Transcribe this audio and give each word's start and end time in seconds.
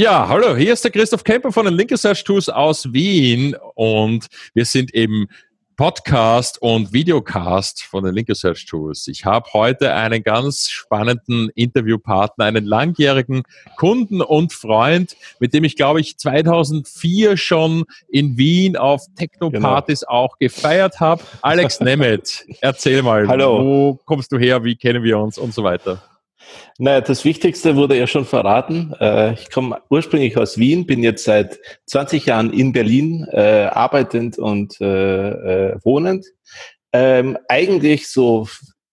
Ja, 0.00 0.26
hallo, 0.26 0.56
hier 0.56 0.72
ist 0.72 0.82
der 0.82 0.90
Christoph 0.90 1.24
Kemper 1.24 1.52
von 1.52 1.66
den 1.66 1.74
Link 1.74 1.90
Research 1.90 2.24
Tools 2.24 2.48
aus 2.48 2.90
Wien 2.90 3.54
und 3.74 4.28
wir 4.54 4.64
sind 4.64 4.94
eben 4.94 5.28
Podcast 5.76 6.56
und 6.62 6.94
Videocast 6.94 7.82
von 7.82 8.04
den 8.04 8.14
Link 8.14 8.30
Research 8.30 8.64
Tools. 8.64 9.08
Ich 9.08 9.26
habe 9.26 9.50
heute 9.52 9.92
einen 9.92 10.22
ganz 10.22 10.70
spannenden 10.70 11.50
Interviewpartner, 11.54 12.46
einen 12.46 12.64
langjährigen 12.64 13.42
Kunden 13.76 14.22
und 14.22 14.54
Freund, 14.54 15.18
mit 15.38 15.52
dem 15.52 15.64
ich 15.64 15.76
glaube 15.76 16.00
ich 16.00 16.16
2004 16.16 17.36
schon 17.36 17.84
in 18.08 18.38
Wien 18.38 18.78
auf 18.78 19.02
Techno-Partys 19.16 20.00
genau. 20.00 20.12
auch 20.12 20.38
gefeiert 20.38 21.00
habe. 21.00 21.22
Alex 21.42 21.78
Nemeth, 21.80 22.46
erzähl 22.62 23.02
mal, 23.02 23.28
Hallo. 23.28 23.62
wo 23.62 24.00
kommst 24.06 24.32
du 24.32 24.38
her, 24.38 24.64
wie 24.64 24.76
kennen 24.76 25.02
wir 25.02 25.18
uns 25.18 25.36
und 25.36 25.52
so 25.52 25.62
weiter. 25.62 26.02
Naja, 26.78 27.00
das 27.00 27.24
Wichtigste 27.24 27.76
wurde 27.76 27.96
ja 27.96 28.06
schon 28.06 28.24
verraten. 28.24 28.94
Äh, 29.00 29.34
ich 29.34 29.50
komme 29.50 29.80
ursprünglich 29.90 30.36
aus 30.36 30.58
Wien, 30.58 30.86
bin 30.86 31.02
jetzt 31.02 31.24
seit 31.24 31.58
20 31.86 32.26
Jahren 32.26 32.52
in 32.52 32.72
Berlin 32.72 33.26
äh, 33.30 33.66
arbeitend 33.66 34.38
und 34.38 34.80
äh, 34.80 35.74
wohnend. 35.84 36.26
Ähm, 36.92 37.38
eigentlich 37.48 38.08
so 38.08 38.48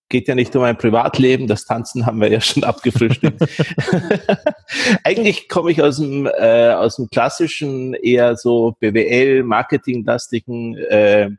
geht 0.10 0.28
ja 0.28 0.36
nicht 0.36 0.55
um 0.55 0.64
ein 0.64 0.78
Privatleben, 0.78 1.48
das 1.48 1.66
Tanzen 1.66 2.05
haben 2.05 2.22
wir 2.22 2.30
ja 2.30 2.41
schon 2.41 2.64
abgefrühstückt. 2.66 3.41
Eigentlich 5.04 5.50
komme 5.50 5.72
ich 5.72 5.82
aus 5.82 5.98
dem, 5.98 6.27
äh, 6.27 6.70
aus 6.70 6.98
dem 6.98 7.10
klassischen, 7.10 7.94
eher 7.94 8.38
so 8.38 8.76
BWL, 8.80 9.44
Marketinglastigen 9.44 10.77
äh, 10.77 11.30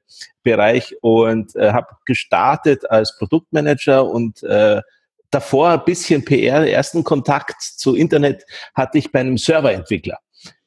Bereich 0.43 0.97
und 1.01 1.55
äh, 1.57 1.73
habe 1.73 1.88
gestartet 2.05 2.91
als 2.91 3.16
Produktmanager 3.19 4.07
und 4.07 4.43
äh, 4.43 4.83
davor 5.30 5.70
ein 5.70 5.84
bisschen 5.84 6.24
PR, 6.24 6.68
ersten 6.68 7.04
Kontakt 7.04 7.60
zu 7.62 7.95
Internet 7.95 8.45
hatte 8.74 8.98
ich 8.98 9.12
bei 9.12 9.21
einem 9.21 9.38
Serverentwickler. 9.38 10.18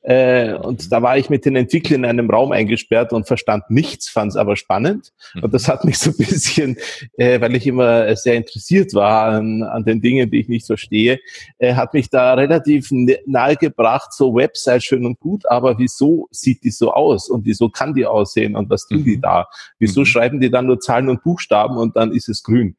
Äh, 0.04 0.56
und 0.56 0.92
da 0.92 1.04
war 1.04 1.18
ich 1.18 1.30
mit 1.30 1.46
den 1.46 1.56
Entwicklern 1.56 2.04
in 2.04 2.10
einem 2.10 2.30
Raum 2.30 2.52
eingesperrt 2.52 3.14
und 3.14 3.28
verstand 3.28 3.70
nichts, 3.70 4.10
fand 4.10 4.32
es 4.32 4.36
aber 4.36 4.56
spannend. 4.56 5.14
Und 5.42 5.54
das 5.54 5.68
hat 5.68 5.86
mich 5.86 6.00
so 6.00 6.10
ein 6.10 6.18
bisschen, 6.18 6.78
äh, 7.18 7.40
weil 7.40 7.56
ich 7.56 7.68
immer 7.68 8.16
sehr 8.16 8.34
interessiert 8.34 8.96
war 8.96 9.28
an, 9.28 9.62
an 9.62 9.86
den 9.86 10.02
Dingen, 10.02 10.32
die 10.32 10.40
ich 10.40 10.48
nicht 10.48 10.66
verstehe, 10.66 11.20
äh, 11.60 11.76
hat 11.76 11.94
mich 11.94 12.10
da 12.10 12.34
relativ 12.34 12.90
nahe 13.28 13.56
gebracht, 13.56 14.12
so 14.14 14.34
Website 14.34 14.84
schön 14.84 15.06
und 15.06 15.20
gut, 15.20 15.46
aber 15.46 15.78
wieso 15.78 16.28
sieht 16.32 16.64
die 16.64 16.72
so 16.72 16.92
aus 16.94 17.30
und 17.30 17.46
wieso 17.46 17.70
kann 17.70 17.94
die 17.94 18.08
aussehen 18.08 18.56
und 18.56 18.72
was 18.72 18.88
tun 18.88 19.04
die 19.04 19.18
mhm. 19.18 19.22
da? 19.22 19.48
Wieso 19.78 20.02
mhm. 20.02 20.06
schreiben 20.06 20.40
die 20.40 20.50
dann 20.50 20.66
nur 20.66 20.80
Zahlen 20.80 21.10
und 21.10 21.24
Buchstaben 21.24 21.78
und 21.78 21.96
dann 21.96 22.12
ist 22.12 22.28
es 22.28 22.42
grün? 22.42 22.76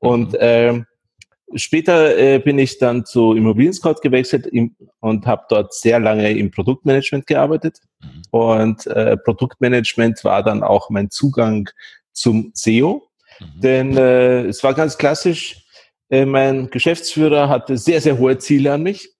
Und 0.00 0.32
mhm. 0.32 0.86
Später 1.54 2.16
äh, 2.18 2.38
bin 2.38 2.58
ich 2.58 2.78
dann 2.78 3.04
zu 3.04 3.34
Immobilien 3.34 3.72
Scout 3.72 3.96
gewechselt 4.02 4.46
im, 4.46 4.76
und 5.00 5.26
habe 5.26 5.44
dort 5.48 5.74
sehr 5.74 6.00
lange 6.00 6.32
im 6.32 6.50
Produktmanagement 6.50 7.26
gearbeitet. 7.26 7.78
Mhm. 8.00 8.22
Und 8.30 8.86
äh, 8.86 9.16
Produktmanagement 9.16 10.24
war 10.24 10.42
dann 10.42 10.62
auch 10.62 10.90
mein 10.90 11.10
Zugang 11.10 11.68
zum 12.12 12.50
SEO. 12.54 13.02
Mhm. 13.40 13.60
Denn 13.60 13.96
äh, 13.96 14.42
es 14.46 14.62
war 14.64 14.74
ganz 14.74 14.98
klassisch, 14.98 15.64
äh, 16.10 16.24
mein 16.24 16.70
Geschäftsführer 16.70 17.48
hatte 17.48 17.76
sehr, 17.76 18.00
sehr 18.00 18.18
hohe 18.18 18.38
Ziele 18.38 18.72
an 18.72 18.82
mich. 18.82 19.10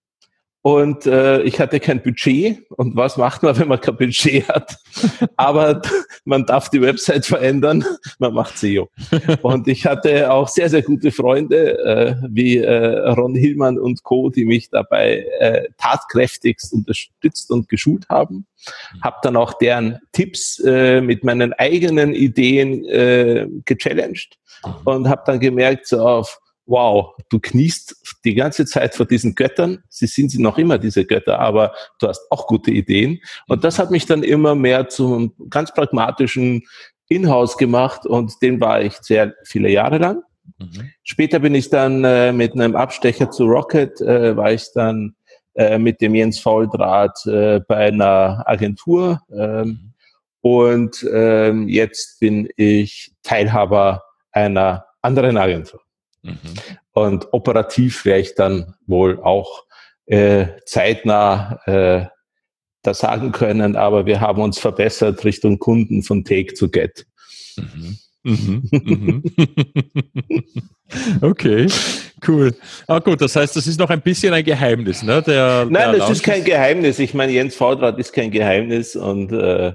Und 0.67 1.05
äh, 1.05 1.43
ich 1.43 1.61
hatte 1.61 1.79
kein 1.79 2.03
Budget. 2.03 2.65
Und 2.71 2.97
was 2.97 3.19
macht 3.19 3.43
man, 3.43 3.55
wenn 3.59 3.69
man 3.69 3.83
kein 3.83 3.99
Budget 3.99 4.49
hat? 4.49 4.79
Aber 5.37 5.83
man 6.25 6.47
darf 6.47 6.71
die 6.71 6.81
Website 6.81 7.27
verändern, 7.27 7.85
man 8.19 8.33
macht 8.33 8.57
SEO. 8.57 8.89
Und 9.43 9.69
ich 9.69 9.85
hatte 9.85 10.33
auch 10.33 10.49
sehr, 10.49 10.71
sehr 10.71 10.81
gute 10.81 11.13
Freunde, 11.13 11.79
äh, 11.81 12.15
wie 12.31 12.57
äh, 12.57 13.11
Ron 13.11 13.35
Hillmann 13.35 13.79
und 13.79 14.05
Co., 14.05 14.31
die 14.31 14.47
mich 14.47 14.71
dabei 14.71 15.27
äh, 15.39 15.69
tatkräftigst 15.77 16.73
unterstützt 16.73 17.51
und 17.51 17.69
geschult 17.69 18.09
haben. 18.09 18.47
Hab 19.03 19.21
dann 19.21 19.37
auch 19.37 19.53
deren 19.53 19.99
Tipps 20.13 20.61
äh, 20.61 21.03
mit 21.03 21.25
meinen 21.25 21.53
eigenen 21.53 22.15
Ideen 22.15 22.87
äh, 22.87 23.47
gechallenged 23.67 24.39
und 24.85 25.11
habe 25.11 25.25
dann 25.27 25.41
gemerkt, 25.41 25.89
so 25.89 26.01
auf 26.01 26.41
wow, 26.67 27.15
du 27.29 27.39
kniest 27.41 27.97
die 28.25 28.35
ganze 28.35 28.65
Zeit 28.65 28.95
vor 28.95 29.07
diesen 29.07 29.35
Göttern. 29.35 29.83
Sie 29.89 30.07
sind 30.07 30.31
sie 30.31 30.41
noch 30.41 30.59
immer, 30.59 30.79
diese 30.79 31.05
Götter, 31.05 31.39
aber 31.39 31.75
du 31.99 32.09
hast 32.09 32.23
auch 32.31 32.47
gute 32.47 32.71
Ideen. 32.71 33.21
Und 33.47 33.65
das 33.65 33.79
hat 33.79 33.91
mich 33.91 34.07
dann 34.07 34.23
immer 34.23 34.55
mehr 34.55 34.89
zum 34.89 35.35
ganz 35.51 35.73
pragmatischen 35.73 36.63
Inhouse 37.09 37.57
gemacht 37.59 38.07
und 38.07 38.41
den 38.41 38.61
war 38.61 38.81
ich 38.81 38.95
sehr 38.95 39.35
viele 39.45 39.69
Jahre 39.69 39.99
lang. 39.99 40.23
Mhm. 40.59 40.91
Später 41.03 41.39
bin 41.39 41.55
ich 41.55 41.71
dann 41.71 42.05
äh, 42.05 42.33
mit 42.33 42.55
einem 42.55 42.77
Abstecher 42.77 43.31
zu 43.31 43.45
Rocket, 43.45 44.01
äh, 44.01 44.37
war 44.37 44.53
ich 44.53 44.73
dann 44.75 45.15
äh, 45.55 45.79
mit 45.79 46.01
dem 46.01 46.15
Jens 46.15 46.41
Fauldraht 46.41 47.27
äh, 47.27 47.61
bei 47.61 47.89
einer 47.89 48.43
Agentur. 48.47 49.21
Ähm, 49.31 49.67
mhm. 49.67 49.91
Und 50.41 51.07
ähm, 51.11 51.69
jetzt 51.69 52.21
bin 52.21 52.49
ich 52.57 53.13
Teilhaber 53.23 54.03
einer 54.33 54.85
anderen 55.01 55.39
Agentur. 55.39 55.81
Mhm. 56.25 56.37
Und 56.93 57.33
operativ 57.33 58.05
wäre 58.05 58.19
ich 58.19 58.35
dann 58.35 58.75
wohl 58.87 59.21
auch 59.21 59.65
äh, 60.07 60.47
zeitnah 60.65 61.61
äh, 61.67 62.07
das 62.83 62.99
sagen 62.99 63.33
können, 63.33 63.77
aber 63.77 64.05
wir 64.07 64.21
haben 64.21 64.43
uns 64.43 64.59
verbessert 64.59 65.25
Richtung 65.25 65.59
Kunden 65.59 66.03
von 66.03 66.25
Take 66.25 66.55
to 66.55 66.69
Get. 66.69 67.07
Mhm. 67.57 67.99
Mhm, 68.27 68.63
mhm. 68.73 69.23
okay, 71.21 71.67
cool. 72.27 72.55
Ah 72.87 72.99
gut, 72.99 73.21
das 73.21 73.37
heißt, 73.37 73.55
das 73.55 73.67
ist 73.67 73.79
noch 73.79 73.91
ein 73.91 74.01
bisschen 74.01 74.33
ein 74.33 74.45
Geheimnis, 74.45 75.03
ne? 75.03 75.23
Der, 75.23 75.67
Nein, 75.69 75.91
der 75.91 75.99
das 76.01 76.11
ist 76.11 76.23
kein 76.23 76.43
Geheimnis. 76.43 76.99
Ich 76.99 77.13
meine, 77.13 77.33
Jens 77.33 77.55
Faudrat 77.55 77.99
ist 77.99 78.15
kein 78.15 78.31
Geheimnis 78.31 78.97
und 78.97 79.31
äh, 79.31 79.73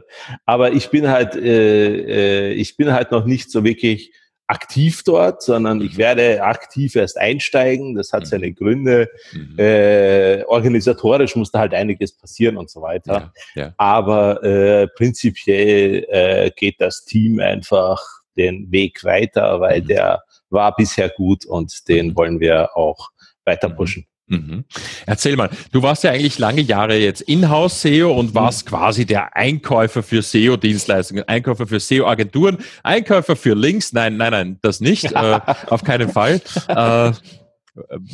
aber 0.48 0.72
ich 0.72 0.90
bin 0.90 1.08
halt, 1.10 1.36
äh, 1.36 2.50
äh, 2.50 2.54
ich 2.54 2.76
bin 2.76 2.92
halt 2.92 3.12
noch 3.12 3.26
nicht 3.26 3.52
so 3.52 3.64
wirklich 3.64 4.14
aktiv 4.50 5.04
dort, 5.04 5.44
sondern 5.44 5.80
ich 5.80 5.94
mhm. 5.94 5.98
werde 5.98 6.44
aktiv 6.44 6.96
erst 6.96 7.20
einsteigen. 7.20 7.94
Das 7.94 8.12
hat 8.12 8.26
seine 8.26 8.48
mhm. 8.48 8.56
Gründe. 8.56 9.10
Mhm. 9.32 9.60
Äh, 9.60 10.44
organisatorisch 10.46 11.36
muss 11.36 11.52
da 11.52 11.60
halt 11.60 11.74
einiges 11.74 12.18
passieren 12.18 12.58
und 12.58 12.70
so 12.70 12.82
weiter. 12.82 13.32
Ja, 13.54 13.62
ja. 13.62 13.74
Aber 13.78 14.44
äh, 14.44 14.88
prinzipiell 14.88 16.06
äh, 16.10 16.52
geht 16.56 16.82
das 16.82 17.06
Team 17.06 17.40
einfach 17.40 18.02
den 18.36 18.72
Weg 18.72 19.04
weiter, 19.04 19.60
weil 19.62 19.82
mhm. 19.82 19.88
der 19.88 20.24
war 20.50 20.76
bisher 20.76 21.10
gut 21.10 21.46
und 21.46 21.88
den 21.88 22.08
mhm. 22.08 22.16
wollen 22.16 22.40
wir 22.40 22.76
auch 22.76 23.10
weiter 23.46 23.70
pushen. 23.70 24.08
Mhm. 24.30 24.64
Erzähl 25.08 25.36
mal, 25.36 25.50
du 25.72 25.82
warst 25.82 26.04
ja 26.04 26.12
eigentlich 26.12 26.38
lange 26.38 26.62
Jahre 26.62 26.96
jetzt 26.98 27.22
Inhouse-SEO 27.22 28.12
und 28.12 28.36
warst 28.36 28.66
mhm. 28.66 28.70
quasi 28.70 29.06
der 29.06 29.36
Einkäufer 29.36 30.04
für 30.04 30.22
SEO-Dienstleistungen, 30.22 31.28
Einkäufer 31.28 31.66
für 31.66 31.80
SEO-Agenturen, 31.80 32.60
Einkäufer 32.84 33.36
für 33.36 33.56
Links. 33.56 33.92
Nein, 33.92 34.18
nein, 34.18 34.32
nein, 34.32 34.60
das 34.62 34.80
nicht, 34.80 35.12
äh, 35.12 35.40
auf 35.68 35.84
keinen 35.84 36.10
Fall. 36.10 36.42
Äh, 36.68 37.12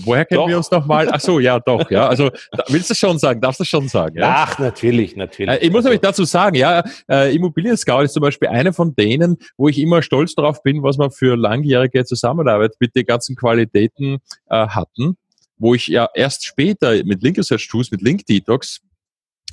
woher 0.06 0.26
kennen 0.26 0.42
doch. 0.42 0.48
wir 0.48 0.58
uns 0.58 0.72
nochmal? 0.72 1.10
Ach 1.12 1.20
so, 1.20 1.40
ja, 1.40 1.60
doch, 1.60 1.90
ja. 1.92 2.08
Also 2.08 2.32
willst 2.70 2.90
du 2.90 2.96
schon 2.96 3.20
sagen, 3.20 3.42
darfst 3.42 3.60
du 3.60 3.66
schon 3.66 3.90
sagen? 3.90 4.18
Ja? 4.18 4.48
Ach, 4.48 4.60
natürlich, 4.60 5.18
natürlich. 5.18 5.54
Äh, 5.54 5.66
ich 5.66 5.72
muss 5.72 5.84
nämlich 5.84 6.02
dazu 6.02 6.24
sagen, 6.24 6.56
ja, 6.56 6.84
äh, 7.10 7.36
Immobilien 7.36 7.76
Scout 7.76 8.04
ist 8.04 8.14
zum 8.14 8.22
Beispiel 8.22 8.48
eine 8.48 8.72
von 8.72 8.96
denen, 8.96 9.38
wo 9.58 9.68
ich 9.68 9.80
immer 9.80 10.02
stolz 10.02 10.34
drauf 10.36 10.64
bin, 10.64 10.82
was 10.84 10.98
wir 10.98 11.12
für 11.12 11.36
langjährige 11.36 12.06
Zusammenarbeit 12.06 12.74
mit 12.80 12.96
den 12.96 13.06
ganzen 13.06 13.36
Qualitäten 13.36 14.20
äh, 14.50 14.68
hatten 14.68 15.18
wo 15.58 15.74
ich 15.74 15.88
ja 15.88 16.10
erst 16.14 16.46
später 16.46 17.04
mit 17.04 17.24
Link 17.24 17.38
Research 17.38 17.68
Tools, 17.68 17.92
mit 17.92 18.02
Link 18.02 18.26
Detox, 18.26 18.82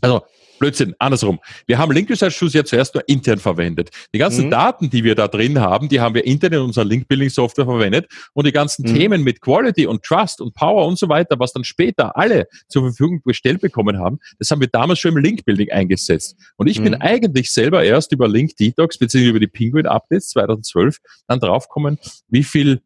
also 0.01 0.23
Blödsinn, 0.63 0.95
andersrum. 1.01 1.41
Wir 1.67 1.77
haben 1.79 1.91
Link 1.91 2.09
Research 2.09 2.39
Tools 2.39 2.53
ja 2.53 2.65
zuerst 2.65 2.95
nur 2.95 3.03
intern 3.09 3.41
verwendet. 3.41 3.91
Die 4.15 4.19
ganzen 4.19 4.47
mhm. 4.47 4.51
Daten, 4.51 4.91
die 4.91 5.03
wir 5.03 5.17
da 5.17 5.27
drin 5.27 5.59
haben, 5.59 5.89
die 5.89 5.99
haben 5.99 6.15
wir 6.15 6.25
intern 6.25 6.53
in 6.53 6.61
unserer 6.61 6.85
Link 6.85 7.09
Building 7.09 7.31
Software 7.31 7.65
verwendet 7.65 8.07
und 8.33 8.47
die 8.47 8.53
ganzen 8.53 8.89
mhm. 8.89 8.95
Themen 8.95 9.25
mit 9.25 9.41
Quality 9.41 9.87
und 9.87 10.05
Trust 10.05 10.41
und 10.41 10.55
Power 10.55 10.87
und 10.87 11.01
so 11.01 11.09
weiter, 11.09 11.41
was 11.41 11.53
dann 11.53 11.65
später 11.65 12.17
alle 12.17 12.47
zur 12.69 12.83
Verfügung 12.83 13.23
gestellt 13.25 13.61
bekommen 13.61 13.99
haben, 13.99 14.21
das 14.39 14.53
haben 14.53 14.61
wir 14.61 14.69
damals 14.69 15.01
schon 15.01 15.17
im 15.17 15.19
Link 15.19 15.45
Building 15.45 15.73
eingesetzt. 15.73 16.37
Und 16.57 16.69
ich 16.69 16.79
mhm. 16.79 16.85
bin 16.85 16.95
eigentlich 16.95 17.51
selber 17.51 17.83
erst 17.83 18.13
über 18.13 18.29
Link 18.29 18.57
Detox 18.57 18.99
bzw. 18.99 19.31
über 19.31 19.41
die 19.41 19.49
Penguin 19.49 19.87
Updates 19.87 20.29
2012 20.29 20.99
dann 21.27 21.41
draufgekommen, 21.41 21.99
wie 22.29 22.45
viel 22.45 22.83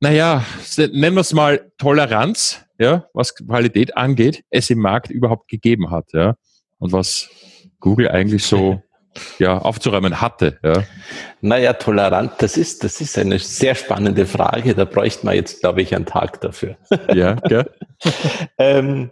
naja, 0.00 0.44
nennen 0.76 1.16
wir 1.16 1.20
es 1.20 1.32
mal 1.32 1.72
Toleranz, 1.78 2.64
ja, 2.78 3.06
was 3.14 3.34
Qualität 3.34 3.96
angeht, 3.96 4.44
es 4.50 4.70
im 4.70 4.78
Markt 4.80 5.10
überhaupt 5.10 5.48
gegeben 5.48 5.90
hat, 5.90 6.12
ja. 6.12 6.34
Und 6.78 6.92
was 6.92 7.28
Google 7.80 8.08
eigentlich 8.08 8.44
so 8.44 8.82
ja, 9.38 9.58
aufzuräumen 9.58 10.20
hatte. 10.20 10.58
Ja. 10.62 10.84
Naja, 11.40 11.72
tolerant, 11.74 12.32
das 12.38 12.56
ist, 12.56 12.84
das 12.84 13.00
ist 13.00 13.18
eine 13.18 13.38
sehr 13.38 13.74
spannende 13.74 14.26
Frage. 14.26 14.74
Da 14.74 14.84
bräuchte 14.84 15.24
man 15.24 15.34
jetzt, 15.34 15.60
glaube 15.60 15.82
ich, 15.82 15.94
einen 15.94 16.06
Tag 16.06 16.40
dafür. 16.40 16.76
Ja, 17.14 17.34
gell? 17.34 17.70
ähm, 18.58 19.10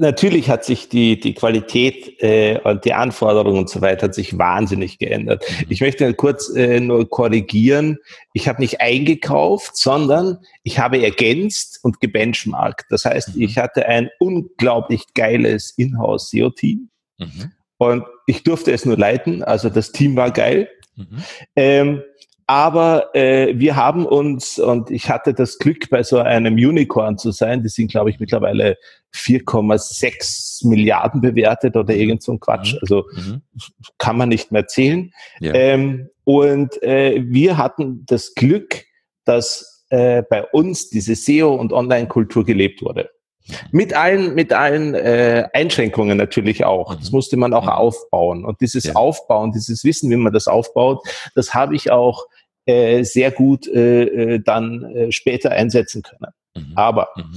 natürlich 0.00 0.50
hat 0.50 0.64
sich 0.64 0.88
die, 0.88 1.20
die 1.20 1.34
Qualität 1.34 2.20
äh, 2.22 2.58
und 2.64 2.84
die 2.84 2.94
Anforderungen 2.94 3.58
und 3.58 3.70
so 3.70 3.80
weiter 3.80 4.06
hat 4.06 4.14
sich 4.14 4.36
wahnsinnig 4.36 4.98
geändert. 4.98 5.44
Mhm. 5.48 5.66
Ich 5.68 5.80
möchte 5.80 6.12
kurz 6.14 6.48
äh, 6.54 6.80
nur 6.80 7.08
korrigieren. 7.08 7.98
Ich 8.32 8.48
habe 8.48 8.60
nicht 8.60 8.80
eingekauft, 8.80 9.76
sondern 9.76 10.38
ich 10.64 10.78
habe 10.78 11.02
ergänzt 11.02 11.78
und 11.82 12.00
gebenchmarkt. 12.00 12.86
Das 12.90 13.04
heißt, 13.04 13.36
mhm. 13.36 13.42
ich 13.42 13.58
hatte 13.58 13.86
ein 13.86 14.10
unglaublich 14.18 15.04
geiles 15.14 15.70
Inhouse-SEO-Team 15.76 16.88
mhm. 17.18 17.52
und 17.78 18.04
ich 18.26 18.42
durfte 18.42 18.72
es 18.72 18.84
nur 18.84 18.96
leiten. 18.96 19.44
Also 19.44 19.68
das 19.68 19.92
Team 19.92 20.16
war 20.16 20.30
geil. 20.30 20.68
Mhm. 20.96 21.24
Ähm, 21.54 22.02
aber 22.50 23.14
äh, 23.14 23.56
wir 23.56 23.76
haben 23.76 24.04
uns, 24.04 24.58
und 24.58 24.90
ich 24.90 25.08
hatte 25.08 25.34
das 25.34 25.58
Glück, 25.58 25.88
bei 25.88 26.02
so 26.02 26.18
einem 26.18 26.54
Unicorn 26.54 27.16
zu 27.16 27.30
sein, 27.30 27.62
die 27.62 27.68
sind, 27.68 27.92
glaube 27.92 28.10
ich, 28.10 28.18
mittlerweile 28.18 28.76
4,6 29.14 30.66
Milliarden 30.66 31.20
bewertet 31.20 31.76
oder 31.76 31.94
mhm. 31.94 32.00
irgend 32.00 32.22
so 32.24 32.32
ein 32.32 32.40
Quatsch. 32.40 32.72
Mhm. 32.72 32.78
Also 32.82 33.04
mhm. 33.14 33.42
kann 33.98 34.18
man 34.18 34.30
nicht 34.30 34.50
mehr 34.50 34.66
zählen. 34.66 35.12
Ja. 35.38 35.54
Ähm, 35.54 36.10
und 36.24 36.82
äh, 36.82 37.22
wir 37.24 37.56
hatten 37.56 38.04
das 38.06 38.34
Glück, 38.34 38.82
dass 39.24 39.86
äh, 39.90 40.24
bei 40.28 40.42
uns 40.42 40.90
diese 40.90 41.14
SEO- 41.14 41.54
und 41.54 41.72
Online-Kultur 41.72 42.44
gelebt 42.44 42.82
wurde. 42.82 43.10
Mit 43.70 43.94
allen, 43.94 44.34
mit 44.34 44.52
allen 44.52 44.94
äh, 44.94 45.48
Einschränkungen 45.52 46.18
natürlich 46.18 46.64
auch. 46.64 46.96
Das 46.96 47.12
musste 47.12 47.36
man 47.36 47.54
auch 47.54 47.68
aufbauen. 47.68 48.44
Und 48.44 48.60
dieses 48.60 48.84
ja. 48.84 48.94
Aufbauen, 48.94 49.52
dieses 49.52 49.84
Wissen, 49.84 50.10
wie 50.10 50.16
man 50.16 50.32
das 50.32 50.48
aufbaut, 50.48 51.06
das 51.36 51.54
habe 51.54 51.76
ich 51.76 51.92
auch 51.92 52.26
äh, 52.66 53.02
sehr 53.04 53.30
gut 53.30 53.66
äh, 53.68 54.02
äh, 54.34 54.40
dann 54.40 54.84
äh, 54.84 55.12
später 55.12 55.52
einsetzen 55.52 56.02
können. 56.02 56.32
Mhm. 56.54 56.72
Aber 56.74 57.08
mhm. 57.16 57.34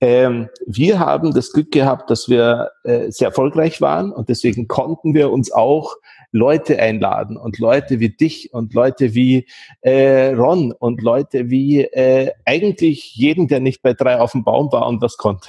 Ähm, 0.00 0.48
wir 0.66 0.98
haben 0.98 1.32
das 1.32 1.52
Glück 1.52 1.72
gehabt, 1.72 2.10
dass 2.10 2.28
wir 2.28 2.70
äh, 2.84 3.10
sehr 3.10 3.28
erfolgreich 3.28 3.80
waren 3.80 4.12
und 4.12 4.28
deswegen 4.28 4.68
konnten 4.68 5.14
wir 5.14 5.30
uns 5.30 5.50
auch 5.50 5.94
Leute 6.32 6.78
einladen 6.78 7.36
und 7.36 7.58
Leute 7.58 7.98
wie 7.98 8.10
dich 8.10 8.52
und 8.52 8.74
Leute 8.74 9.14
wie 9.14 9.46
äh, 9.80 10.32
Ron 10.34 10.72
und 10.72 11.00
Leute 11.02 11.48
wie 11.48 11.82
äh, 11.82 12.32
eigentlich 12.44 13.14
jeden, 13.14 13.48
der 13.48 13.60
nicht 13.60 13.82
bei 13.82 13.94
drei 13.94 14.18
auf 14.18 14.32
dem 14.32 14.44
Baum 14.44 14.70
war 14.70 14.86
und 14.86 15.00
was 15.00 15.16
konnte. 15.16 15.48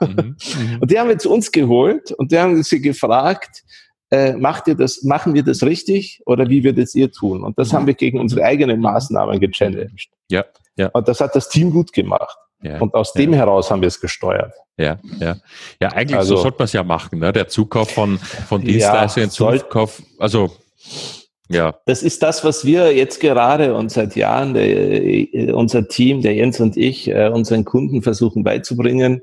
Mhm. 0.00 0.36
Mhm. 0.36 0.78
Und 0.80 0.90
die 0.92 0.98
haben 1.00 1.08
wir 1.08 1.18
zu 1.18 1.28
uns 1.28 1.50
geholt 1.50 2.12
und 2.12 2.30
die 2.30 2.38
haben 2.38 2.62
sie 2.62 2.80
gefragt, 2.80 3.64
äh, 4.10 4.32
macht 4.32 4.68
ihr 4.68 4.74
das, 4.74 5.02
machen 5.02 5.34
wir 5.34 5.42
das 5.42 5.62
richtig 5.62 6.22
oder 6.26 6.48
wie 6.48 6.64
würdet 6.64 6.94
ihr 6.94 7.10
tun? 7.12 7.44
Und 7.44 7.58
das 7.58 7.72
mhm. 7.72 7.76
haben 7.76 7.86
wir 7.86 7.94
gegen 7.94 8.20
unsere 8.20 8.42
eigenen 8.44 8.80
Maßnahmen 8.80 9.40
gechallenged. 9.40 10.08
Ja, 10.30 10.44
ja. 10.76 10.88
Und 10.88 11.08
das 11.08 11.20
hat 11.20 11.34
das 11.36 11.48
Team 11.48 11.70
gut 11.72 11.92
gemacht. 11.92 12.36
Ja, 12.60 12.80
und 12.80 12.94
aus 12.94 13.12
dem 13.12 13.32
heraus 13.32 13.70
haben 13.70 13.82
wir 13.82 13.86
es 13.86 14.00
gesteuert. 14.00 14.52
Ja, 14.76 14.98
ja. 15.20 15.36
Ja, 15.80 15.88
eigentlich 15.90 16.18
also, 16.18 16.36
so 16.36 16.42
sollte 16.42 16.58
man 16.58 16.64
es 16.64 16.72
ja 16.72 16.82
machen, 16.82 17.20
ne? 17.20 17.32
Der 17.32 17.46
Zukauf 17.46 17.90
von, 17.90 18.18
von 18.18 18.62
Dienstleistungen, 18.62 19.28
ja, 19.28 19.58
Zukauf, 19.58 20.02
also 20.18 20.50
ja. 21.48 21.74
Das 21.86 22.02
ist 22.02 22.22
das, 22.22 22.44
was 22.44 22.64
wir 22.64 22.94
jetzt 22.94 23.20
gerade 23.20 23.74
und 23.74 23.90
seit 23.90 24.16
Jahren, 24.16 24.54
der, 24.54 24.66
äh, 24.66 25.52
unser 25.52 25.88
Team, 25.88 26.20
der 26.20 26.34
Jens 26.34 26.60
und 26.60 26.76
ich, 26.76 27.08
äh, 27.08 27.28
unseren 27.28 27.64
Kunden 27.64 28.02
versuchen 28.02 28.42
beizubringen 28.42 29.22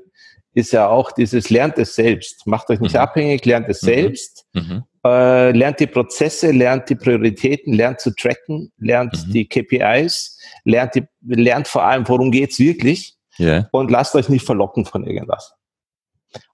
ist 0.56 0.72
ja 0.72 0.88
auch 0.88 1.12
dieses 1.12 1.50
lernt 1.50 1.76
es 1.76 1.94
selbst. 1.94 2.46
Macht 2.46 2.70
euch 2.70 2.80
nicht 2.80 2.94
mhm. 2.94 3.00
abhängig, 3.00 3.44
lernt 3.44 3.68
es 3.68 3.82
mhm. 3.82 3.86
selbst. 3.86 4.46
Mhm. 4.54 4.84
Äh, 5.04 5.50
lernt 5.52 5.78
die 5.80 5.86
Prozesse, 5.86 6.50
lernt 6.50 6.88
die 6.88 6.94
Prioritäten, 6.94 7.74
lernt 7.74 8.00
zu 8.00 8.10
tracken, 8.14 8.72
lernt 8.78 9.12
mhm. 9.26 9.32
die 9.32 9.46
KPIs, 9.46 10.38
lernt, 10.64 10.94
die, 10.94 11.04
lernt 11.20 11.68
vor 11.68 11.84
allem, 11.84 12.08
worum 12.08 12.30
geht's 12.30 12.58
wirklich 12.58 13.16
yeah. 13.38 13.68
und 13.70 13.90
lasst 13.90 14.14
euch 14.14 14.30
nicht 14.30 14.46
verlocken 14.46 14.86
von 14.86 15.06
irgendwas. 15.06 15.52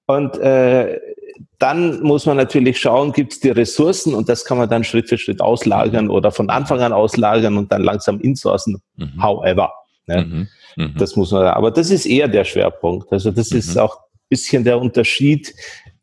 Und 0.06 0.36
äh, 0.38 0.98
dann 1.60 2.02
muss 2.02 2.26
man 2.26 2.36
natürlich 2.36 2.80
schauen, 2.80 3.12
gibt 3.12 3.34
es 3.34 3.40
die 3.40 3.50
Ressourcen 3.50 4.14
und 4.14 4.28
das 4.28 4.44
kann 4.44 4.58
man 4.58 4.68
dann 4.68 4.82
Schritt 4.82 5.08
für 5.08 5.16
Schritt 5.16 5.40
auslagern 5.40 6.06
mhm. 6.06 6.10
oder 6.10 6.32
von 6.32 6.50
Anfang 6.50 6.80
an 6.80 6.92
auslagern 6.92 7.56
und 7.56 7.70
dann 7.70 7.84
langsam 7.84 8.18
insourcen, 8.18 8.82
mhm. 8.96 9.22
however. 9.22 9.72
Ne? 10.06 10.48
Mhm. 10.76 10.84
Mhm. 10.84 10.94
Das 10.98 11.16
muss 11.16 11.30
man, 11.30 11.46
aber 11.46 11.70
das 11.70 11.90
ist 11.90 12.06
eher 12.06 12.28
der 12.28 12.44
Schwerpunkt. 12.44 13.12
Also 13.12 13.30
das 13.30 13.50
mhm. 13.50 13.58
ist 13.58 13.78
auch 13.78 13.98
bisschen 14.28 14.64
der 14.64 14.80
Unterschied. 14.80 15.54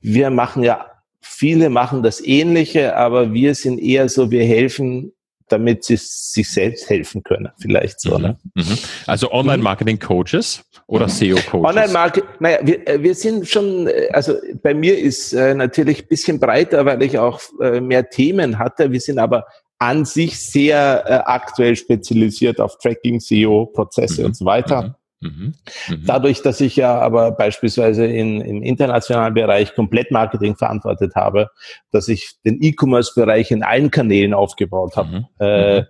Wir 0.02 0.30
machen 0.30 0.64
ja, 0.64 0.86
viele 1.20 1.70
machen 1.70 2.04
das 2.04 2.22
Ähnliche, 2.22 2.96
aber 2.96 3.34
wir 3.34 3.56
sind 3.56 3.80
eher 3.80 4.08
so, 4.08 4.30
wir 4.30 4.44
helfen 4.44 5.14
damit 5.52 5.84
sie 5.84 5.98
sich 5.98 6.50
selbst 6.50 6.90
helfen 6.90 7.24
können, 7.24 7.50
vielleicht 7.60 8.00
so. 8.00 8.18
Ne? 8.18 8.38
Mhm. 8.54 8.64
mhm. 8.64 8.78
Also 9.08 9.32
Online-Marketing-Coaches 9.32 10.64
oder 10.88 11.10
SEO-Coaches? 11.10 11.70
Online-Marketing, 11.70 12.30
naja, 12.40 12.60
wir, 12.64 12.88
äh, 12.88 13.02
wir 13.02 13.16
sind 13.16 13.48
schon, 13.48 13.88
äh, 13.88 14.10
also 14.12 14.36
bei 14.62 14.74
mir 14.74 14.98
ist 14.98 15.34
äh, 15.34 15.54
natürlich 15.54 16.04
ein 16.04 16.08
bisschen 16.08 16.40
breiter, 16.40 16.86
weil 16.86 17.02
ich 17.04 17.18
auch 17.18 17.42
äh, 17.62 17.82
mehr 17.82 18.10
Themen 18.10 18.60
hatte. 18.60 18.92
Wir 18.92 19.02
sind 19.02 19.20
aber 19.20 19.46
an 19.80 20.06
sich 20.06 20.40
sehr 20.40 21.04
äh, 21.08 21.14
aktuell 21.26 21.76
spezialisiert 21.76 22.60
auf 22.60 22.78
Tracking, 22.78 23.20
SEO, 23.20 23.66
Prozesse 23.66 24.22
mhm. 24.22 24.28
und 24.28 24.36
so 24.36 24.46
weiter. 24.46 24.84
Mhm. 24.84 24.96
Mhm. 25.22 25.54
mhm. 25.90 26.04
Dadurch, 26.06 26.42
dass 26.42 26.62
ich 26.62 26.76
ja 26.76 26.98
aber 27.00 27.32
beispielsweise 27.32 28.06
in, 28.06 28.42
im 28.42 28.62
internationalen 28.62 29.34
Bereich 29.34 29.74
komplett 29.76 30.12
Marketing 30.12 30.56
verantwortet 30.56 31.16
habe, 31.16 31.50
dass 31.92 32.08
ich 32.08 32.32
den 32.46 32.62
E-Commerce-Bereich 32.62 33.52
in 33.52 33.64
allen 33.64 33.92
Kanälen 33.92 34.34
aufgebaut 34.34 34.96
habe. 34.96 35.10
Mhm. 35.10 35.26
Äh, 35.40 35.82
mhm. 35.82 35.86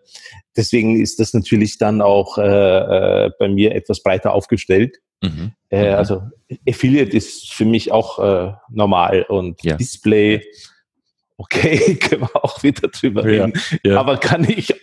deswegen 0.55 1.01
ist 1.01 1.19
das 1.19 1.33
natürlich 1.33 1.77
dann 1.77 2.01
auch 2.01 2.37
äh, 2.37 3.25
äh, 3.25 3.31
bei 3.37 3.49
mir 3.49 3.75
etwas 3.75 4.01
breiter 4.01 4.33
aufgestellt. 4.33 4.97
Mhm. 5.21 5.53
Äh, 5.69 5.89
also 5.89 6.23
Affiliate 6.67 7.15
ist 7.15 7.51
für 7.53 7.65
mich 7.65 7.91
auch 7.91 8.19
äh, 8.19 8.53
normal 8.71 9.25
und 9.27 9.63
ja. 9.63 9.75
Display 9.75 10.43
okay, 11.39 11.95
können 11.99 12.21
wir 12.21 12.43
auch 12.43 12.61
wieder 12.61 12.89
drüber 12.89 13.23
reden. 13.23 13.53
Ja, 13.83 13.91
ja. 13.91 13.99
Aber 13.99 14.17
kann 14.17 14.47
ich, 14.47 14.73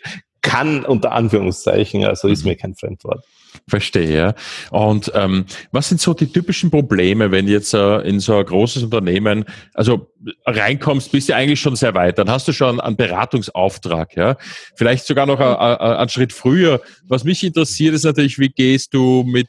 kann 0.42 0.84
unter 0.84 1.12
Anführungszeichen, 1.12 2.04
also 2.04 2.28
ist 2.28 2.42
mhm. 2.42 2.50
mir 2.50 2.56
kein 2.56 2.74
Fremdwort. 2.74 3.24
Verstehe. 3.68 4.34
Und 4.70 5.10
ähm, 5.14 5.46
was 5.72 5.88
sind 5.88 6.00
so 6.00 6.12
die 6.14 6.30
typischen 6.30 6.70
Probleme, 6.70 7.30
wenn 7.30 7.48
jetzt 7.48 7.72
äh, 7.74 7.98
in 8.00 8.20
so 8.20 8.36
ein 8.36 8.44
großes 8.44 8.82
Unternehmen, 8.82 9.44
also 9.74 10.12
reinkommst, 10.44 11.10
bist 11.10 11.28
du 11.28 11.34
eigentlich 11.34 11.60
schon 11.60 11.74
sehr 11.74 11.94
weit, 11.94 12.18
dann 12.18 12.30
hast 12.30 12.46
du 12.48 12.52
schon 12.52 12.80
einen 12.80 12.96
Beratungsauftrag, 12.96 14.14
ja. 14.16 14.36
Vielleicht 14.76 15.06
sogar 15.06 15.26
noch 15.26 15.40
einen 15.40 16.08
Schritt 16.08 16.32
früher. 16.32 16.80
Was 17.04 17.24
mich 17.24 17.42
interessiert, 17.42 17.94
ist 17.94 18.04
natürlich, 18.04 18.38
wie 18.38 18.50
gehst 18.50 18.94
du 18.94 19.24
mit 19.24 19.48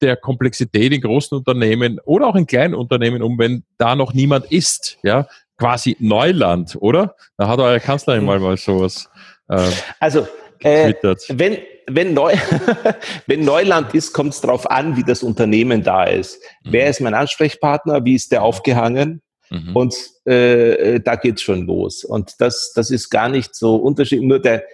der 0.00 0.16
Komplexität 0.16 0.92
in 0.92 1.02
großen 1.02 1.36
Unternehmen 1.36 2.00
oder 2.04 2.26
auch 2.26 2.36
in 2.36 2.46
kleinen 2.46 2.74
Unternehmen 2.74 3.22
um, 3.22 3.38
wenn 3.38 3.64
da 3.76 3.94
noch 3.94 4.14
niemand 4.14 4.46
ist, 4.46 4.96
ja 5.02 5.26
quasi 5.60 5.96
Neuland, 6.00 6.76
oder? 6.80 7.14
Da 7.36 7.46
hat 7.46 7.60
eure 7.60 7.80
Kanzlerin 7.80 8.24
mal 8.24 8.40
mal 8.40 8.56
sowas. 8.56 9.08
Äh, 9.48 9.68
also, 10.00 10.26
äh, 10.60 10.94
wenn, 11.28 11.58
wenn, 11.86 12.14
Neu 12.14 12.34
wenn 13.26 13.44
Neuland 13.44 13.94
ist, 13.94 14.12
kommt 14.12 14.34
es 14.34 14.40
darauf 14.40 14.70
an, 14.70 14.96
wie 14.96 15.04
das 15.04 15.22
Unternehmen 15.22 15.82
da 15.82 16.04
ist. 16.04 16.42
Mhm. 16.64 16.72
Wer 16.72 16.90
ist 16.90 17.00
mein 17.00 17.14
Ansprechpartner? 17.14 18.04
Wie 18.04 18.14
ist 18.14 18.32
der 18.32 18.42
aufgehangen? 18.42 19.22
Mhm. 19.50 19.76
Und 19.76 19.94
äh, 20.24 21.00
da 21.00 21.16
geht's 21.16 21.42
schon 21.42 21.66
los. 21.66 22.04
Und 22.04 22.34
das, 22.38 22.72
das 22.74 22.90
ist 22.90 23.10
gar 23.10 23.28
nicht 23.28 23.54
so 23.54 23.76
unterschiedlich. 23.76 24.26
Nur 24.28 24.38
der, 24.40 24.64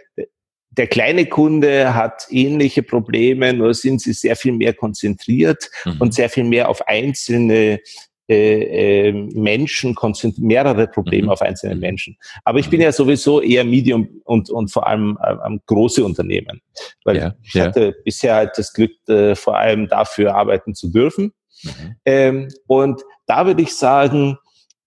der 0.70 0.86
kleine 0.86 1.26
Kunde 1.26 1.94
hat 1.94 2.26
ähnliche 2.30 2.82
Probleme, 2.82 3.52
nur 3.52 3.74
sind 3.74 4.00
sie 4.02 4.12
sehr 4.12 4.36
viel 4.36 4.52
mehr 4.52 4.74
konzentriert 4.74 5.68
mhm. 5.84 5.96
und 6.00 6.14
sehr 6.14 6.28
viel 6.28 6.44
mehr 6.44 6.68
auf 6.68 6.86
einzelne 6.86 7.80
äh, 8.28 9.08
äh, 9.08 9.12
Menschen 9.12 9.94
mehrere 10.38 10.88
Probleme 10.88 11.26
mhm. 11.26 11.30
auf 11.30 11.42
einzelne 11.42 11.76
Menschen. 11.76 12.16
Aber 12.44 12.58
ich 12.58 12.68
bin 12.68 12.80
ja 12.80 12.90
sowieso 12.90 13.40
eher 13.40 13.64
Medium 13.64 14.08
und, 14.24 14.50
und 14.50 14.72
vor 14.72 14.86
allem 14.86 15.16
ähm, 15.46 15.60
große 15.66 16.04
Unternehmen. 16.04 16.60
Weil 17.04 17.16
ja, 17.18 17.34
ich 17.44 17.54
ja. 17.54 17.66
hatte 17.66 17.94
bisher 18.04 18.34
halt 18.34 18.50
das 18.56 18.72
Glück, 18.72 18.90
äh, 19.08 19.36
vor 19.36 19.56
allem 19.56 19.88
dafür 19.88 20.34
arbeiten 20.34 20.74
zu 20.74 20.90
dürfen. 20.90 21.32
Mhm. 21.62 21.70
Ähm, 22.04 22.48
und 22.66 23.02
da 23.26 23.46
würde 23.46 23.62
ich 23.62 23.74
sagen, 23.74 24.38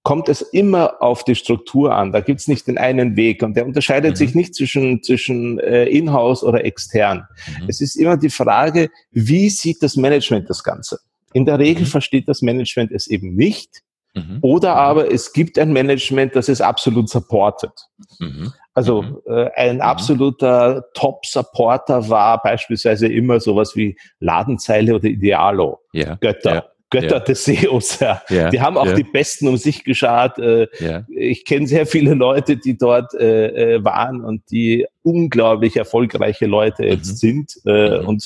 kommt 0.03 0.29
es 0.29 0.41
immer 0.41 1.01
auf 1.01 1.24
die 1.24 1.36
Struktur 1.36 1.93
an. 1.93 2.12
Da 2.12 2.22
gibt's 2.22 2.48
nicht 2.48 2.67
den 2.67 2.77
einen 2.77 3.15
Weg 3.15 3.43
und 3.43 3.55
der 3.55 3.65
unterscheidet 3.65 4.12
mhm. 4.12 4.15
sich 4.15 4.36
nicht 4.36 4.55
zwischen, 4.55 5.03
zwischen 5.03 5.60
äh, 5.60 5.86
Inhouse 5.86 6.43
oder 6.43 6.65
extern. 6.65 7.27
Mhm. 7.60 7.69
Es 7.69 7.79
ist 7.79 7.96
immer 7.96 8.17
die 8.17 8.29
Frage, 8.29 8.89
wie 9.12 9.50
sieht 9.50 9.84
das 9.84 9.96
Management 9.96 10.50
das 10.50 10.63
Ganze? 10.63 11.00
In 11.33 11.45
der 11.45 11.59
Regel 11.59 11.83
mhm. 11.83 11.88
versteht 11.88 12.27
das 12.27 12.41
Management 12.41 12.91
es 12.91 13.07
eben 13.07 13.36
nicht. 13.36 13.81
Mhm. 14.15 14.39
Oder 14.41 14.74
mhm. 14.74 14.79
aber 14.79 15.12
es 15.12 15.33
gibt 15.33 15.59
ein 15.59 15.71
Management, 15.71 16.36
das 16.36 16.50
es 16.50 16.62
absolut 16.62 17.09
supportet. 17.09 17.71
Mhm. 18.19 18.51
Also 18.74 19.01
mhm. 19.03 19.17
äh, 19.27 19.50
ein 19.55 19.75
mhm. 19.77 19.81
absoluter 19.81 20.86
Top-Supporter 20.93 22.09
war 22.09 22.41
beispielsweise 22.41 23.07
immer 23.07 23.39
sowas 23.39 23.75
wie 23.75 23.98
Ladenzeile 24.19 24.95
oder 24.95 25.05
Idealo. 25.05 25.79
Yeah. 25.93 26.17
Götter. 26.21 26.51
Yeah. 26.51 26.65
Götter 26.91 27.17
yeah. 27.17 27.19
des 27.19 27.45
SEOs. 27.45 28.00
Ja. 28.00 28.21
Yeah. 28.31 28.50
Die 28.50 28.62
haben 28.62 28.77
auch 28.77 28.91
die 28.93 29.03
Besten 29.03 29.48
um 29.48 29.57
sich 29.57 29.83
geschaut. 29.83 30.39
Äh, 30.39 30.67
ich 31.09 31.45
kenne 31.45 31.67
sehr 31.67 31.86
viele 31.86 32.15
Leute, 32.15 32.57
die 32.57 32.77
dort 32.77 33.13
äh, 33.13 33.75
äh, 33.75 33.83
waren 33.83 34.24
und 34.25 34.50
die 34.50 34.88
unglaublich 35.03 35.77
erfolgreiche 35.77 36.48
Leute 36.48 36.86
jetzt 36.86 37.19
sind 37.19 37.53
äh, 37.65 38.00
und 38.00 38.24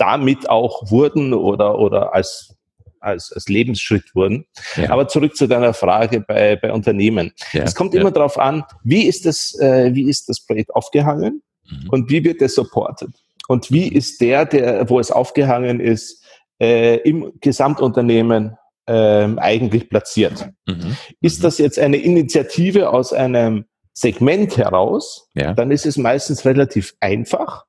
damit 0.00 0.48
auch 0.48 0.90
wurden 0.90 1.34
oder, 1.34 1.78
oder 1.78 2.14
als 2.14 2.56
als, 3.02 3.32
als 3.32 3.48
Lebensschritt 3.48 4.14
wurden. 4.14 4.44
Ja. 4.76 4.90
Aber 4.90 5.08
zurück 5.08 5.34
zu 5.34 5.46
deiner 5.46 5.72
Frage 5.72 6.20
bei, 6.20 6.56
bei 6.56 6.70
Unternehmen. 6.70 7.32
Ja, 7.54 7.62
es 7.62 7.74
kommt 7.74 7.94
ja. 7.94 8.00
immer 8.02 8.10
darauf 8.10 8.38
an, 8.38 8.62
wie 8.84 9.04
ist 9.04 9.24
das, 9.24 9.58
äh, 9.58 9.94
wie 9.94 10.06
ist 10.06 10.28
das 10.28 10.44
Projekt 10.44 10.74
aufgehangen 10.74 11.42
Mhm. 11.70 11.88
und 11.90 12.10
wie 12.10 12.24
wird 12.24 12.42
es 12.42 12.54
supported? 12.54 13.10
Und 13.48 13.70
wie 13.70 13.88
ist 13.88 14.20
der, 14.20 14.44
der, 14.46 14.88
wo 14.88 15.00
es 15.00 15.10
aufgehangen 15.10 15.80
ist, 15.80 16.22
äh, 16.60 16.96
im 16.96 17.32
Gesamtunternehmen 17.40 18.56
ähm, 18.86 19.38
eigentlich 19.38 19.88
platziert? 19.88 20.50
Mhm. 20.66 20.96
Ist 21.20 21.42
das 21.42 21.58
jetzt 21.58 21.78
eine 21.78 21.96
Initiative 21.96 22.90
aus 22.90 23.12
einem 23.12 23.64
Segment 23.92 24.56
heraus, 24.56 25.28
dann 25.52 25.70
ist 25.72 25.84
es 25.84 25.96
meistens 25.96 26.44
relativ 26.44 26.94
einfach. 27.00 27.64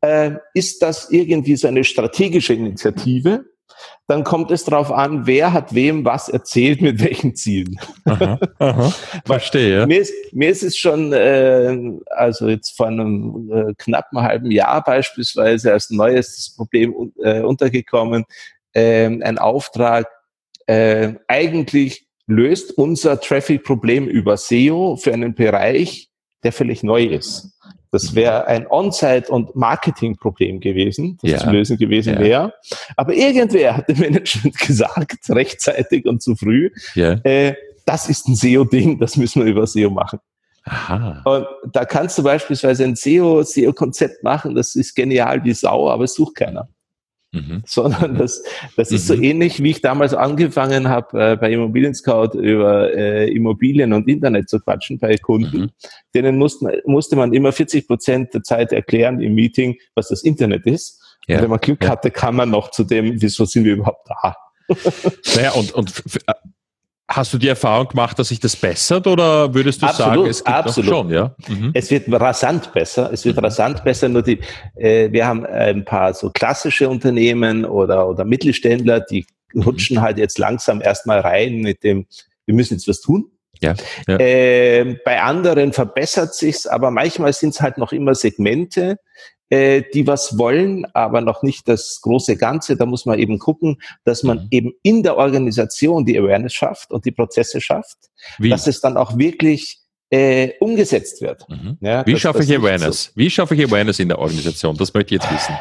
Äh, 0.00 0.32
ist 0.54 0.82
das 0.82 1.10
irgendwie 1.10 1.56
so 1.56 1.68
eine 1.68 1.84
strategische 1.84 2.54
Initiative? 2.54 3.44
Dann 4.06 4.24
kommt 4.24 4.50
es 4.50 4.64
darauf 4.64 4.90
an, 4.90 5.26
wer 5.26 5.52
hat 5.52 5.74
wem 5.74 6.04
was 6.04 6.28
erzählt, 6.28 6.82
mit 6.82 7.02
welchen 7.02 7.36
Zielen. 7.36 7.78
Aha. 8.04 8.38
Aha. 8.58 8.94
Verstehe. 9.24 9.86
Mir, 9.86 10.00
ist, 10.00 10.12
mir 10.32 10.50
ist 10.50 10.62
es 10.62 10.76
schon, 10.76 11.12
äh, 11.12 11.78
also 12.10 12.48
jetzt 12.48 12.76
vor 12.76 12.88
einem 12.88 13.50
äh, 13.52 13.74
knappen 13.78 14.20
halben 14.20 14.50
Jahr 14.50 14.82
beispielsweise 14.82 15.72
als 15.72 15.90
neues 15.90 16.54
Problem 16.56 17.12
äh, 17.22 17.40
untergekommen, 17.42 18.24
ähm, 18.74 19.22
ein 19.24 19.38
Auftrag, 19.38 20.08
äh, 20.66 21.14
eigentlich 21.28 22.06
löst 22.26 22.76
unser 22.78 23.20
Traffic-Problem 23.20 24.06
über 24.08 24.36
SEO 24.36 24.96
für 24.96 25.12
einen 25.12 25.34
Bereich, 25.34 26.10
der 26.42 26.52
völlig 26.52 26.82
neu 26.82 27.04
ist. 27.04 27.58
Das 27.92 28.14
wäre 28.14 28.46
ein 28.46 28.66
On-Site- 28.68 29.30
und 29.30 29.56
Marketing-Problem 29.56 30.60
gewesen, 30.60 31.18
das 31.22 31.30
Ja. 31.32 31.38
zu 31.38 31.50
lösen 31.50 31.76
gewesen 31.76 32.14
Ja. 32.14 32.20
wäre. 32.20 32.54
Aber 32.96 33.12
irgendwer 33.14 33.76
hat 33.76 33.88
dem 33.88 33.98
Management 33.98 34.56
gesagt, 34.66 35.18
rechtzeitig 35.28 36.06
und 36.06 36.22
zu 36.22 36.36
früh, 36.36 36.70
Ja. 36.94 37.14
äh, 37.24 37.54
das 37.86 38.08
ist 38.08 38.28
ein 38.28 38.36
SEO-Ding, 38.36 38.98
das 39.00 39.16
müssen 39.16 39.44
wir 39.44 39.50
über 39.50 39.66
SEO 39.66 39.90
machen. 39.90 40.20
Aha. 40.64 41.22
Und 41.24 41.46
da 41.74 41.84
kannst 41.84 42.16
du 42.18 42.22
beispielsweise 42.22 42.84
ein 42.84 42.94
SEO, 42.94 43.42
SEO-Konzept 43.42 44.22
machen, 44.22 44.54
das 44.54 44.74
ist 44.76 44.94
genial 44.94 45.42
wie 45.42 45.54
Sau, 45.54 45.88
aber 45.90 46.04
es 46.04 46.14
sucht 46.14 46.36
keiner. 46.36 46.68
Mhm. 47.32 47.62
Sondern 47.66 48.16
das, 48.16 48.42
das 48.76 48.90
ist 48.90 49.06
so 49.06 49.14
Mhm. 49.14 49.22
ähnlich, 49.22 49.62
wie 49.62 49.70
ich 49.70 49.80
damals 49.80 50.14
angefangen 50.14 50.88
habe, 50.88 51.32
äh, 51.32 51.36
bei 51.36 51.52
Immobilien 51.52 51.94
Scout 51.94 52.38
über 52.38 52.92
äh, 52.94 53.30
Immobilien 53.30 53.92
und 53.92 54.08
Internet 54.08 54.48
zu 54.48 54.60
quatschen 54.60 54.98
bei 54.98 55.16
Kunden. 55.16 55.60
Mhm. 55.60 55.70
Denen 56.14 56.38
mussten, 56.38 56.68
musste 56.86 57.16
man 57.16 57.32
immer 57.32 57.52
40 57.52 57.86
Prozent 57.86 58.34
der 58.34 58.42
Zeit 58.42 58.72
erklären 58.72 59.20
im 59.20 59.34
Meeting, 59.34 59.76
was 59.94 60.08
das 60.08 60.22
Internet 60.22 60.66
ist. 60.66 61.00
Ja. 61.26 61.36
Und 61.36 61.42
wenn 61.42 61.50
man 61.50 61.60
Glück 61.60 61.88
hatte, 61.88 62.10
kam 62.10 62.36
man 62.36 62.50
noch 62.50 62.70
zu 62.70 62.84
dem, 62.84 63.20
wieso 63.20 63.44
sind 63.44 63.64
wir 63.64 63.74
überhaupt 63.74 64.08
da? 64.08 64.34
Naja, 65.36 65.52
und, 65.52 65.72
und 65.72 66.02
äh, 66.26 66.32
hast 67.10 67.34
du 67.34 67.38
die 67.38 67.48
Erfahrung 67.48 67.88
gemacht, 67.88 68.18
dass 68.18 68.28
sich 68.28 68.38
das 68.38 68.54
bessert 68.54 69.06
oder 69.06 69.52
würdest 69.52 69.82
du 69.82 69.86
Absolut, 69.86 70.14
sagen, 70.14 70.26
es 70.26 70.44
gibt 70.44 70.56
absolut. 70.56 70.90
schon, 70.90 71.10
ja? 71.10 71.34
Mhm. 71.48 71.72
Es 71.74 71.90
wird 71.90 72.04
rasant 72.08 72.72
besser. 72.72 73.10
Es 73.12 73.24
wird 73.24 73.42
rasant 73.42 73.82
besser. 73.82 74.08
Nur 74.08 74.22
die, 74.22 74.38
äh, 74.76 75.10
wir 75.10 75.26
haben 75.26 75.44
ein 75.44 75.84
paar 75.84 76.14
so 76.14 76.30
klassische 76.30 76.88
Unternehmen 76.88 77.64
oder, 77.64 78.08
oder 78.08 78.24
Mittelständler, 78.24 79.00
die 79.00 79.26
rutschen 79.56 80.00
halt 80.00 80.18
jetzt 80.18 80.38
langsam 80.38 80.80
erstmal 80.80 81.18
rein 81.20 81.60
mit 81.60 81.82
dem, 81.82 82.06
wir 82.46 82.54
müssen 82.54 82.74
jetzt 82.74 82.86
was 82.86 83.00
tun. 83.00 83.30
Ja, 83.60 83.74
ja. 84.06 84.18
Ähm, 84.18 84.98
bei 85.04 85.20
anderen 85.20 85.72
verbessert 85.72 86.34
sich's, 86.34 86.66
aber 86.66 86.92
manchmal 86.92 87.32
sind 87.32 87.50
es 87.50 87.60
halt 87.60 87.76
noch 87.76 87.92
immer 87.92 88.14
Segmente, 88.14 88.98
äh, 89.50 89.82
die 89.92 90.06
was 90.06 90.38
wollen, 90.38 90.86
aber 90.94 91.20
noch 91.20 91.42
nicht 91.42 91.68
das 91.68 92.00
große 92.02 92.36
Ganze. 92.36 92.76
Da 92.76 92.86
muss 92.86 93.04
man 93.04 93.18
eben 93.18 93.38
gucken, 93.38 93.80
dass 94.04 94.22
man 94.22 94.38
Mhm. 94.44 94.48
eben 94.50 94.72
in 94.82 95.02
der 95.02 95.16
Organisation 95.16 96.04
die 96.04 96.18
Awareness 96.18 96.54
schafft 96.54 96.90
und 96.92 97.04
die 97.04 97.10
Prozesse 97.12 97.60
schafft, 97.60 97.98
Wie, 98.38 98.48
dass 98.50 98.66
es 98.66 98.80
dann 98.80 98.96
auch 98.96 99.18
wirklich 99.18 99.78
äh, 100.12 100.54
umgesetzt 100.58 101.20
wird. 101.22 101.48
mhm. 101.48 101.78
Ja, 101.80 102.04
Wie 102.06 102.12
dass 102.12 102.20
schaffe 102.22 102.38
das 102.38 102.48
ich 102.48 102.56
Awareness? 102.56 103.12
Wie 103.14 103.30
schaffe 103.30 103.54
ich 103.54 103.64
Awareness 103.64 103.98
in 104.00 104.08
der 104.08 104.18
Organisation? 104.18 104.76
Das 104.76 104.92
möchte 104.92 105.14
ich 105.14 105.22
jetzt 105.22 105.32
wissen. 105.32 105.54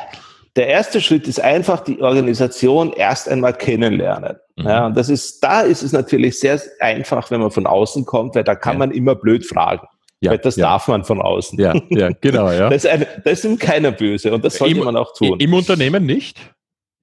Der 0.55 0.65
erste 0.67 1.00
Schritt 1.01 1.27
ist 1.27 1.39
einfach 1.39 1.81
die 1.84 2.01
Organisation 2.01 2.91
erst 2.93 3.29
einmal 3.29 3.53
kennenlernen. 3.53 4.38
Mhm. 4.55 4.65
Ja, 4.65 4.86
und 4.88 4.98
das 4.98 5.10
ist, 5.10 5.43
da 5.43 5.62
ist 5.62 5.84
es 5.84 5.91
natürlich 5.91 6.39
sehr 6.39 6.60
einfach, 6.79 7.29
wenn 7.29 7.39
man 7.41 7.51
von 7.51 7.67
außen 7.67 8.05
kommt, 8.05 8.34
weil 8.34 8.43
da 8.43 8.55
kann 8.55 8.74
Ja. 8.74 8.79
man 8.79 8.91
immer 8.91 9.13
blöd 9.15 9.46
fragen. 9.46 9.86
Ja, 10.21 10.31
weil 10.31 10.38
das 10.39 10.57
ja. 10.57 10.65
darf 10.67 10.88
man 10.88 11.03
von 11.03 11.21
außen. 11.21 11.57
Ja, 11.59 11.73
ja, 11.89 12.09
genau, 12.19 12.51
ja. 12.51 12.69
Da 12.69 12.75
ist, 12.75 12.85
eine, 12.88 13.07
da 13.23 13.29
ist 13.29 13.45
ihm 13.45 13.57
keiner 13.57 13.91
böse 13.91 14.33
und 14.33 14.43
das 14.43 14.55
sollte 14.57 14.77
Im- 14.77 14.83
man 14.83 14.97
auch 14.97 15.13
tun. 15.13 15.39
Im 15.39 15.53
Unternehmen 15.53 16.05
nicht? 16.05 16.38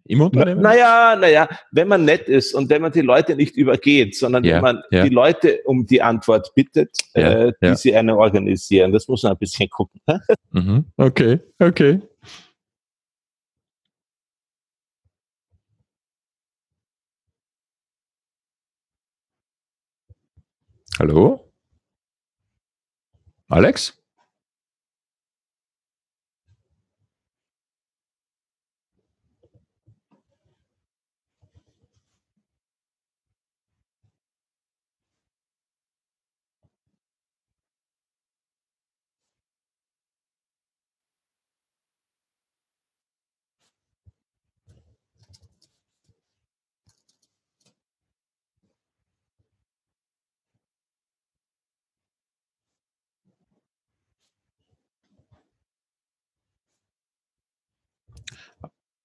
Im 0.08 0.20
Unternehmen? 0.20 0.60
Naja, 0.60 1.16
naja, 1.18 1.48
wenn 1.72 1.88
man 1.88 2.04
nett 2.04 2.28
ist 2.28 2.54
und 2.54 2.70
wenn 2.70 2.80
man 2.82 2.92
die 2.92 3.00
Leute 3.00 3.34
nicht 3.34 3.56
übergeht, 3.56 4.14
sondern 4.14 4.44
Ja, 4.44 4.56
wenn 4.56 4.62
man 4.62 4.82
ja. 4.90 5.02
die 5.02 5.08
Leute 5.08 5.62
um 5.64 5.86
die 5.86 6.00
Antwort 6.00 6.54
bittet, 6.54 6.90
Ja, 7.14 7.46
äh, 7.46 7.52
die 7.60 7.74
sie 7.74 7.96
eine 7.96 8.16
organisieren, 8.16 8.92
das 8.92 9.08
muss 9.08 9.22
man 9.24 9.32
ein 9.32 9.38
bisschen 9.38 9.68
gucken. 9.68 10.00
Mhm. 10.52 10.84
Okay, 10.96 11.40
okay. 11.58 12.00
Hallo? 20.98 21.45
Alex? 23.50 23.92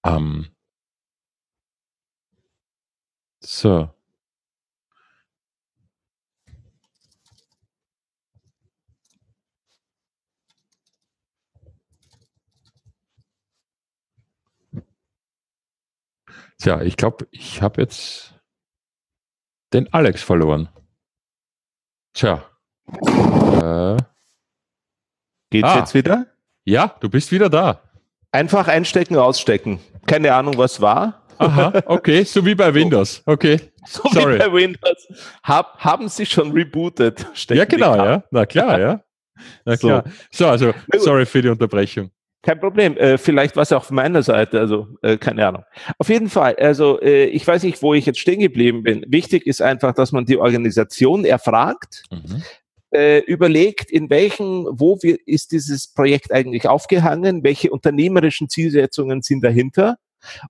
Ähm. 0.04 0.48
So. 3.42 3.94
Tja, 16.60 16.82
ich 16.82 16.98
glaube, 16.98 17.28
ich 17.32 17.62
habe 17.62 17.82
jetzt 17.82 18.36
den 19.74 19.92
Alex 19.94 20.22
verloren. 20.22 20.70
Tja. 22.14 22.44
Äh, 22.88 23.98
Geht's 25.50 25.68
Ah. 25.70 25.80
jetzt 25.80 25.94
wieder? 25.94 26.28
ja, 26.66 26.96
du 27.00 27.10
bist 27.10 27.32
wieder 27.32 27.50
da. 27.50 27.82
Einfach 28.32 28.68
einstecken, 28.68 29.18
ausstecken. 29.18 29.80
Keine 30.08 30.34
Ahnung, 30.34 30.58
was 30.58 30.80
war. 30.82 31.26
Aha, 31.38 31.82
okay, 31.88 32.24
so 32.24 32.46
wie 32.46 32.56
bei 32.56 32.74
Windows. 32.74 33.22
Okay. 33.26 33.60
So 33.88 34.04
Sorry. 34.12 34.36
wie 34.36 34.38
bei 34.38 34.54
Windows. 34.54 35.08
Hab, 35.42 35.80
haben 35.80 36.08
sie 36.08 36.28
schon 36.28 36.52
rebootet? 36.52 37.26
Stecken 37.34 37.58
Ja, 37.58 37.66
genau, 37.66 37.96
ja. 37.96 38.24
Na 38.30 38.46
klar, 38.46 38.80
ja. 38.80 39.02
Na 39.66 39.76
So. 39.76 39.88
klar. 39.88 40.04
So, 40.30 40.48
also, 40.48 40.68
Na 40.68 40.74
gut. 40.92 41.02
sorry 41.02 41.26
für 41.26 41.42
die 41.42 41.50
Unterbrechung. 41.50 42.12
Kein 42.44 42.60
Problem. 42.60 42.96
Äh, 42.98 43.18
vielleicht 43.18 43.56
war 43.56 43.64
es 43.64 43.72
auch 43.72 43.78
auf 43.78 43.90
meiner 43.90 44.22
Seite, 44.22 44.60
also 44.60 44.88
äh, 45.02 45.18
keine 45.18 45.48
Ahnung. 45.48 45.64
Auf 45.98 46.10
jeden 46.10 46.30
Fall, 46.30 46.56
also 46.58 47.02
äh, 47.02 47.26
ich 47.26 47.48
weiß 47.48 47.64
nicht, 47.64 47.82
wo 47.82 47.96
ich 47.96 48.06
jetzt 48.06 48.20
stehen 48.20 48.40
geblieben 48.40 48.84
bin. 48.84 49.04
Wichtig 49.08 49.48
ist 49.48 49.64
einfach, 49.64 49.96
dass 49.96 50.12
man 50.12 50.26
die 50.26 50.38
Organisation 50.38 51.26
erfragt, 51.26 52.04
Mhm. 52.12 52.44
Äh, 52.92 53.20
überlegt, 53.20 53.90
in 53.92 54.10
welchen, 54.10 54.66
wo 54.70 54.98
wir, 55.02 55.18
ist 55.26 55.52
dieses 55.52 55.88
Projekt 55.88 56.32
eigentlich 56.32 56.68
aufgehangen, 56.68 57.44
welche 57.44 57.72
unternehmerischen 57.72 58.50
Zielsetzungen 58.50 59.22
sind 59.22 59.44
dahinter 59.44 59.98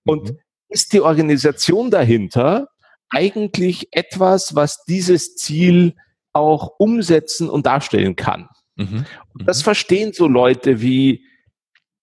und 0.06 0.32
Mhm. 0.32 0.38
ist 0.70 0.94
die 0.94 1.02
Organisation 1.02 1.92
dahinter 1.92 2.70
eigentlich 3.10 3.90
etwas, 3.92 4.56
was 4.56 4.84
dieses 4.86 5.36
Ziel 5.36 5.96
auch 6.34 6.74
umsetzen 6.80 7.50
und 7.50 7.66
darstellen 7.66 8.16
kann. 8.16 8.48
Mhm. 8.76 9.06
Und 9.34 9.48
das 9.48 9.62
verstehen 9.62 10.14
so 10.14 10.28
Leute 10.28 10.82
wie 10.82 11.26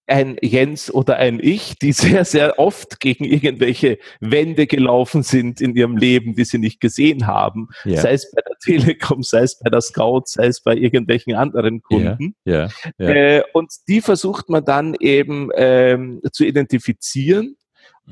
ein 0.09 0.37
Jens 0.43 0.93
oder 0.93 1.17
ein 1.17 1.39
Ich, 1.41 1.79
die 1.79 1.93
sehr, 1.93 2.25
sehr 2.25 2.59
oft 2.59 3.01
gegen 3.01 3.25
irgendwelche 3.25 3.99
Wände 4.21 4.67
gelaufen 4.67 5.23
sind 5.23 5.61
in 5.61 5.77
ihrem 5.77 5.97
Leben, 5.97 6.35
die 6.35 6.45
sie 6.45 6.59
nicht 6.59 6.81
gesehen 6.81 7.27
haben. 7.27 7.69
Ja. 7.85 8.01
Sei 8.01 8.13
es 8.13 8.31
bei 8.33 8.43
der 8.43 8.57
Telekom, 8.59 9.23
sei 9.23 9.43
es 9.43 9.59
bei 9.59 9.71
der 9.71 9.81
Scout, 9.81 10.23
sei 10.27 10.47
es 10.47 10.61
bei 10.63 10.75
irgendwelchen 10.75 11.35
anderen 11.35 11.83
Kunden. 11.83 12.35
Ja, 12.45 12.69
ja. 12.99 13.09
Äh, 13.09 13.43
und 13.53 13.73
die 13.89 14.01
versucht 14.01 14.49
man 14.49 14.65
dann 14.65 14.95
eben 14.99 15.51
ähm, 15.55 16.21
zu 16.33 16.45
identifizieren 16.45 17.57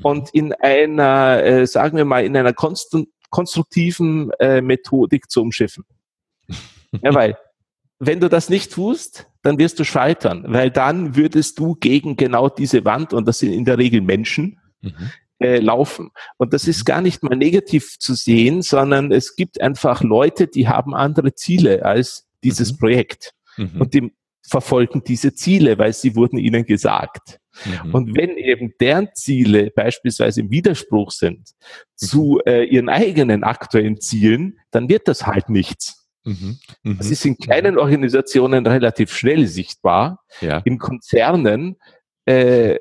und 0.03 0.29
in 0.33 0.53
einer, 0.53 1.43
äh, 1.43 1.67
sagen 1.67 1.97
wir 1.97 2.05
mal, 2.05 2.23
in 2.23 2.37
einer 2.37 2.53
konstruktiven 3.29 4.31
äh, 4.39 4.61
Methodik 4.61 5.29
zu 5.29 5.41
umschiffen. 5.41 5.85
ja, 7.01 7.13
weil 7.13 7.37
wenn 7.99 8.19
du 8.19 8.29
das 8.29 8.49
nicht 8.49 8.71
tust, 8.71 9.27
dann 9.47 9.57
wirst 9.59 9.79
du 9.79 9.85
scheitern, 9.85 10.43
weil 10.47 10.69
dann 10.69 11.15
würdest 11.15 11.57
du 11.57 11.75
gegen 11.75 12.17
genau 12.17 12.49
diese 12.49 12.83
Wand, 12.83 13.13
und 13.13 13.25
das 13.27 13.39
sind 13.39 13.53
in 13.53 13.63
der 13.63 13.77
Regel 13.77 14.01
Menschen, 14.01 14.59
mhm. 14.81 14.91
äh, 15.39 15.59
laufen. 15.59 16.11
Und 16.35 16.51
das 16.51 16.67
ist 16.67 16.79
mhm. 16.79 16.85
gar 16.85 17.01
nicht 17.01 17.23
mal 17.23 17.37
negativ 17.37 17.97
zu 17.97 18.13
sehen, 18.13 18.61
sondern 18.61 19.13
es 19.13 19.37
gibt 19.37 19.61
einfach 19.61 20.03
Leute, 20.03 20.47
die 20.47 20.67
haben 20.67 20.93
andere 20.93 21.33
Ziele 21.33 21.85
als 21.85 22.27
dieses 22.43 22.73
mhm. 22.73 22.77
Projekt. 22.77 23.31
Mhm. 23.55 23.79
Und 23.79 23.93
die 23.93 24.11
verfolgen 24.45 25.01
diese 25.05 25.33
Ziele, 25.33 25.77
weil 25.77 25.93
sie 25.93 26.15
wurden 26.17 26.37
ihnen 26.37 26.65
gesagt. 26.65 27.39
Mhm. 27.65 27.93
Und 27.95 28.17
wenn 28.17 28.31
eben 28.37 28.73
deren 28.81 29.09
Ziele 29.13 29.71
beispielsweise 29.71 30.41
im 30.41 30.51
Widerspruch 30.51 31.11
sind 31.11 31.39
mhm. 31.39 31.43
zu 31.95 32.41
äh, 32.45 32.65
ihren 32.65 32.89
eigenen 32.89 33.45
aktuellen 33.45 34.01
Zielen, 34.01 34.59
dann 34.71 34.89
wird 34.89 35.07
das 35.07 35.25
halt 35.25 35.47
nichts. 35.47 35.96
Mhm. 36.27 36.57
Mhm. 36.83 36.97
Das 36.97 37.09
ist 37.09 37.25
in 37.25 37.37
kleinen 37.37 37.77
Organisationen 37.77 38.65
relativ 38.67 39.13
schnell 39.13 39.47
sichtbar. 39.47 40.23
Ja. 40.41 40.57
In 40.65 40.77
Konzernen 40.77 41.77
äh, 42.25 42.77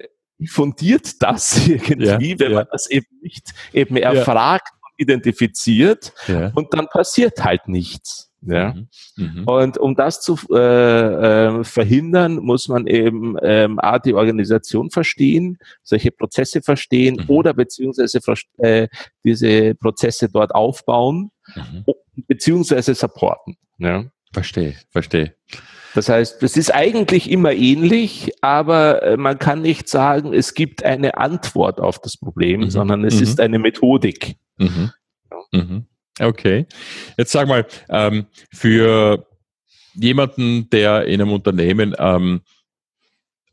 fundiert 0.48 1.22
das 1.22 1.66
irgendwie, 1.68 2.32
ja, 2.32 2.38
wenn 2.40 2.50
ja. 2.50 2.58
man 2.58 2.66
das 2.70 2.90
eben 2.90 3.06
nicht 3.22 3.52
eben 3.72 3.96
erfragt 3.96 4.72
und 4.82 4.92
identifiziert 4.96 6.12
und 6.54 6.74
dann 6.74 6.88
passiert 6.88 7.44
halt 7.44 7.68
nichts. 7.68 8.26
Ja? 8.42 8.74
Mhm. 8.74 8.88
Mhm. 9.16 9.44
Und 9.44 9.78
um 9.78 9.94
das 9.94 10.20
zu 10.20 10.38
äh, 10.50 10.56
äh, 10.56 11.64
verhindern, 11.64 12.36
muss 12.36 12.68
man 12.68 12.86
eben 12.86 13.36
ähm, 13.42 13.78
A, 13.78 13.98
die 13.98 14.14
Organisation 14.14 14.90
verstehen, 14.90 15.58
solche 15.82 16.10
Prozesse 16.10 16.62
verstehen 16.62 17.16
mhm. 17.16 17.24
oder 17.28 17.54
beziehungsweise 17.54 18.20
äh, 18.58 18.88
diese 19.24 19.74
Prozesse 19.74 20.28
dort 20.28 20.54
aufbauen, 20.54 21.30
mhm. 21.54 21.84
Beziehungsweise 22.26 22.94
supporten. 22.94 23.56
Ja? 23.78 24.04
Verstehe, 24.32 24.74
verstehe. 24.90 25.34
Das 25.94 26.10
heißt, 26.10 26.42
es 26.42 26.58
ist 26.58 26.74
eigentlich 26.74 27.30
immer 27.30 27.52
ähnlich, 27.52 28.32
aber 28.42 29.02
äh, 29.02 29.16
man 29.16 29.38
kann 29.38 29.62
nicht 29.62 29.88
sagen, 29.88 30.34
es 30.34 30.52
gibt 30.52 30.84
eine 30.84 31.16
Antwort 31.16 31.80
auf 31.80 31.98
das 32.00 32.18
Problem, 32.18 32.60
mhm. 32.60 32.70
sondern 32.70 33.04
es 33.04 33.20
ist 33.22 33.40
eine 33.40 33.58
Methodik. 33.58 34.36
Ja. 34.58 34.92
Okay. 36.20 36.66
Jetzt 37.16 37.32
sag 37.32 37.48
mal, 37.48 37.66
ähm, 37.88 38.26
für 38.52 39.26
jemanden, 39.94 40.68
der 40.70 41.06
in 41.06 41.20
einem 41.20 41.32
Unternehmen 41.32 41.94
ähm, 41.98 42.42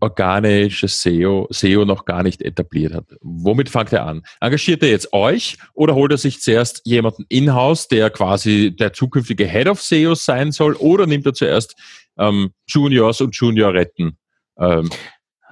organisches 0.03 1.01
SEO, 1.01 1.47
SEO 1.49 1.85
noch 1.85 2.03
gar 2.03 2.23
nicht 2.23 2.41
etabliert 2.41 2.93
hat. 2.93 3.05
Womit 3.21 3.69
fängt 3.69 3.93
er 3.93 4.05
an? 4.05 4.21
Engagiert 4.41 4.83
er 4.83 4.89
jetzt 4.89 5.13
euch 5.13 5.57
oder 5.73 5.95
holt 5.95 6.11
er 6.11 6.17
sich 6.17 6.41
zuerst 6.41 6.81
jemanden 6.83 7.25
in-house, 7.29 7.87
der 7.87 8.09
quasi 8.09 8.75
der 8.77 8.91
zukünftige 8.91 9.45
Head 9.47 9.67
of 9.67 9.81
SEO 9.81 10.13
sein 10.13 10.51
soll 10.51 10.73
oder 10.73 11.07
nimmt 11.07 11.25
er 11.25 11.33
zuerst 11.33 11.75
ähm, 12.17 12.51
Juniors 12.67 13.21
und 13.21 13.35
Junioretten? 13.35 14.17
Ähm, 14.59 14.89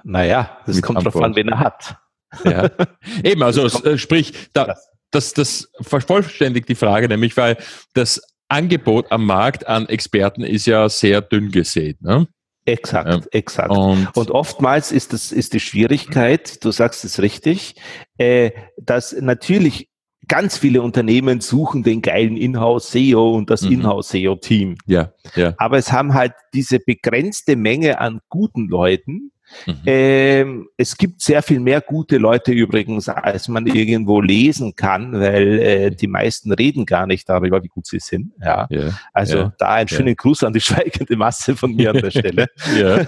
naja, 0.04 0.58
das 0.66 0.82
kommt 0.82 0.98
darauf 0.98 1.22
an, 1.22 1.34
wen 1.34 1.48
er 1.48 1.58
hat. 1.58 1.96
Ja. 2.44 2.70
Eben, 3.24 3.42
also 3.42 3.66
äh, 3.84 3.96
sprich, 3.96 4.34
da, 4.52 4.76
das, 5.10 5.32
das 5.32 5.70
vervollständigt 5.80 6.68
die 6.68 6.74
Frage 6.74 7.08
nämlich, 7.08 7.36
weil 7.38 7.56
das 7.94 8.20
Angebot 8.48 9.10
am 9.10 9.24
Markt 9.24 9.66
an 9.66 9.88
Experten 9.88 10.42
ist 10.42 10.66
ja 10.66 10.90
sehr 10.90 11.22
dünn 11.22 11.50
gesät. 11.50 12.02
Ne? 12.02 12.28
Exakt, 12.64 13.08
ja. 13.08 13.20
exakt. 13.32 13.70
Und, 13.70 14.08
und, 14.16 14.30
oftmals 14.30 14.92
ist 14.92 15.12
das 15.12 15.32
ist 15.32 15.52
die 15.52 15.60
Schwierigkeit, 15.60 16.64
du 16.64 16.70
sagst 16.70 17.04
es 17.04 17.20
richtig, 17.20 17.74
äh, 18.18 18.52
dass 18.76 19.12
natürlich 19.12 19.88
ganz 20.32 20.56
viele 20.56 20.80
Unternehmen 20.80 21.42
suchen 21.42 21.82
den 21.82 22.00
geilen 22.00 22.38
Inhouse 22.38 22.90
SEO 22.92 23.36
und 23.36 23.50
das 23.50 23.60
mhm. 23.60 23.72
Inhouse 23.72 24.08
SEO 24.08 24.36
Team. 24.36 24.78
Ja, 24.86 25.12
ja. 25.34 25.52
Aber 25.58 25.76
es 25.76 25.92
haben 25.92 26.14
halt 26.14 26.32
diese 26.54 26.78
begrenzte 26.78 27.54
Menge 27.54 28.00
an 28.00 28.20
guten 28.30 28.66
Leuten, 28.66 29.28
Mhm. 29.66 29.82
Ähm, 29.84 30.68
es 30.78 30.96
gibt 30.96 31.20
sehr 31.20 31.42
viel 31.42 31.60
mehr 31.60 31.82
gute 31.82 32.16
Leute 32.16 32.52
übrigens, 32.52 33.06
als 33.10 33.48
man 33.48 33.66
irgendwo 33.66 34.22
lesen 34.22 34.74
kann, 34.76 35.12
weil 35.12 35.58
äh, 35.58 35.90
die 35.90 36.06
meisten 36.06 36.52
reden 36.52 36.86
gar 36.86 37.06
nicht 37.06 37.28
darüber, 37.28 37.62
wie 37.62 37.68
gut 37.68 37.86
sie 37.86 37.98
sind. 37.98 38.32
Ja. 38.42 38.66
ja 38.70 38.98
also 39.12 39.36
ja, 39.36 39.52
da 39.58 39.74
einen 39.74 39.88
schönen 39.88 40.08
ja. 40.08 40.14
Gruß 40.14 40.44
an 40.44 40.54
die 40.54 40.60
schweigende 40.62 41.16
Masse 41.16 41.54
von 41.54 41.74
mir 41.74 41.90
an 41.90 41.98
der 41.98 42.10
Stelle. 42.10 42.46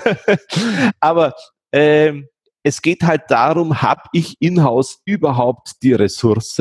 Aber 1.01 1.33
ähm, 1.73 2.27
es 2.63 2.83
geht 2.83 3.05
halt 3.05 3.23
darum, 3.29 3.81
habe 3.81 4.03
ich 4.13 4.37
in-house 4.39 5.01
überhaupt 5.07 5.83
die 5.83 5.95
Ressource? 5.95 6.61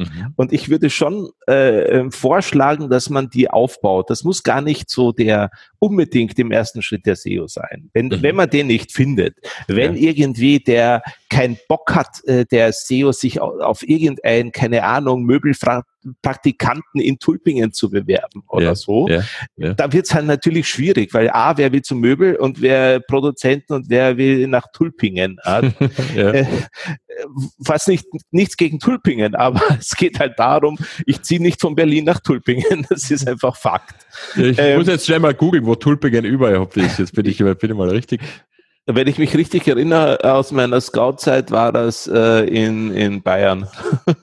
Mhm. 0.00 0.34
Und 0.36 0.52
ich 0.52 0.68
würde 0.68 0.90
schon 0.90 1.30
äh, 1.48 1.98
ähm, 1.98 2.12
vorschlagen, 2.12 2.90
dass 2.90 3.10
man 3.10 3.30
die 3.30 3.50
aufbaut. 3.50 4.10
Das 4.10 4.24
muss 4.24 4.42
gar 4.42 4.60
nicht 4.60 4.90
so 4.90 5.12
der 5.12 5.50
unbedingt 5.78 6.38
im 6.38 6.52
ersten 6.52 6.82
Schritt 6.82 7.06
der 7.06 7.16
SEO 7.16 7.46
sein. 7.48 7.90
Wenn, 7.92 8.08
mhm. 8.08 8.22
wenn 8.22 8.36
man 8.36 8.50
den 8.50 8.66
nicht 8.66 8.92
findet, 8.92 9.36
wenn 9.66 9.96
ja. 9.96 10.10
irgendwie 10.10 10.60
der 10.60 11.02
keinen 11.28 11.58
Bock 11.68 11.94
hat, 11.94 12.22
äh, 12.24 12.44
der 12.44 12.72
SEO 12.72 13.12
sich 13.12 13.40
auf, 13.40 13.58
auf 13.60 13.88
irgendein, 13.88 14.52
keine 14.52 14.84
Ahnung, 14.84 15.24
Möbelpraktikanten 15.24 17.00
in 17.00 17.18
Tulpingen 17.18 17.72
zu 17.72 17.90
bewerben 17.90 18.42
oder 18.48 18.66
ja. 18.66 18.74
so, 18.74 19.08
ja. 19.08 19.74
da 19.74 19.92
wird 19.92 20.06
es 20.06 20.14
halt 20.14 20.26
natürlich 20.26 20.68
schwierig, 20.68 21.14
weil 21.14 21.30
A, 21.30 21.56
wer 21.56 21.72
will 21.72 21.82
zum 21.82 22.00
Möbel 22.00 22.36
und 22.36 22.60
wer 22.60 23.00
Produzenten 23.00 23.72
und 23.72 23.88
wer 23.88 24.16
will 24.16 24.46
nach 24.48 24.66
Tulpingen. 24.72 25.38
äh, 26.16 26.44
was 27.58 27.86
nicht, 27.86 28.06
nichts 28.30 28.56
gegen 28.56 28.78
Tulpingen, 28.78 29.34
aber 29.34 29.60
es 29.78 29.96
geht 29.96 30.18
halt 30.18 30.38
darum, 30.38 30.78
ich 31.06 31.22
ziehe 31.22 31.40
nicht 31.40 31.60
von 31.60 31.74
Berlin 31.74 32.04
nach 32.04 32.20
Tulpingen. 32.20 32.86
Das 32.90 33.10
ist 33.10 33.28
einfach 33.28 33.56
Fakt. 33.56 33.94
ich 34.36 34.58
ähm, 34.58 34.78
muss 34.78 34.88
jetzt 34.88 35.06
schnell 35.06 35.20
mal 35.20 35.34
googeln, 35.34 35.64
wo 35.64 35.74
Tulpingen 35.74 36.24
überhaupt 36.24 36.76
ist. 36.76 36.98
Jetzt 36.98 37.14
bin 37.14 37.26
ich, 37.26 37.38
bin 37.38 37.56
ich 37.62 37.74
mal 37.74 37.88
richtig. 37.88 38.20
Wenn 38.86 39.06
ich 39.06 39.18
mich 39.18 39.36
richtig 39.36 39.68
erinnere, 39.68 40.18
aus 40.24 40.50
meiner 40.50 40.80
Scout-Zeit 40.80 41.50
war 41.50 41.70
das 41.72 42.08
äh, 42.08 42.44
in, 42.46 42.92
in 42.92 43.22
Bayern. 43.22 43.68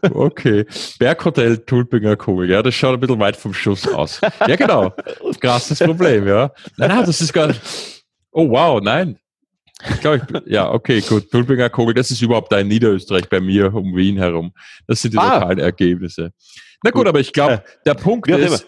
Okay. 0.01 0.65
Berghotel 0.99 1.59
Tulpinger 1.59 2.17
Kugel, 2.17 2.49
ja, 2.49 2.61
das 2.61 2.75
schaut 2.75 2.95
ein 2.95 2.99
bisschen 2.99 3.19
weit 3.19 3.37
vom 3.37 3.53
Schuss 3.53 3.87
aus. 3.87 4.19
Ja, 4.45 4.55
genau. 4.55 4.93
Krasses 5.39 5.79
Problem, 5.79 6.27
ja. 6.27 6.51
Nein, 6.75 6.89
nein, 6.89 7.05
das 7.05 7.21
ist 7.21 7.31
gar 7.31 7.47
nicht. 7.47 7.61
Oh, 8.31 8.49
wow, 8.49 8.81
nein. 8.81 9.17
Ich 9.89 10.01
glaube, 10.01 10.43
ja, 10.47 10.71
okay, 10.71 11.01
gut. 11.01 11.29
Tulpinger 11.29 11.69
Kugel, 11.69 11.93
das 11.93 12.09
ist 12.09 12.21
überhaupt 12.21 12.51
da 12.51 12.59
in 12.59 12.67
Niederösterreich 12.67 13.29
bei 13.29 13.39
mir 13.39 13.73
um 13.73 13.95
Wien 13.95 14.17
herum. 14.17 14.51
Das 14.87 15.01
sind 15.01 15.13
die 15.13 15.17
ah. 15.19 15.35
lokalen 15.35 15.59
Ergebnisse. 15.59 16.31
Na 16.83 16.91
gut, 16.91 17.01
gut. 17.01 17.07
aber 17.07 17.19
ich 17.19 17.31
glaube, 17.31 17.63
der 17.85 17.93
Punkt 17.93 18.27
ist. 18.29 18.67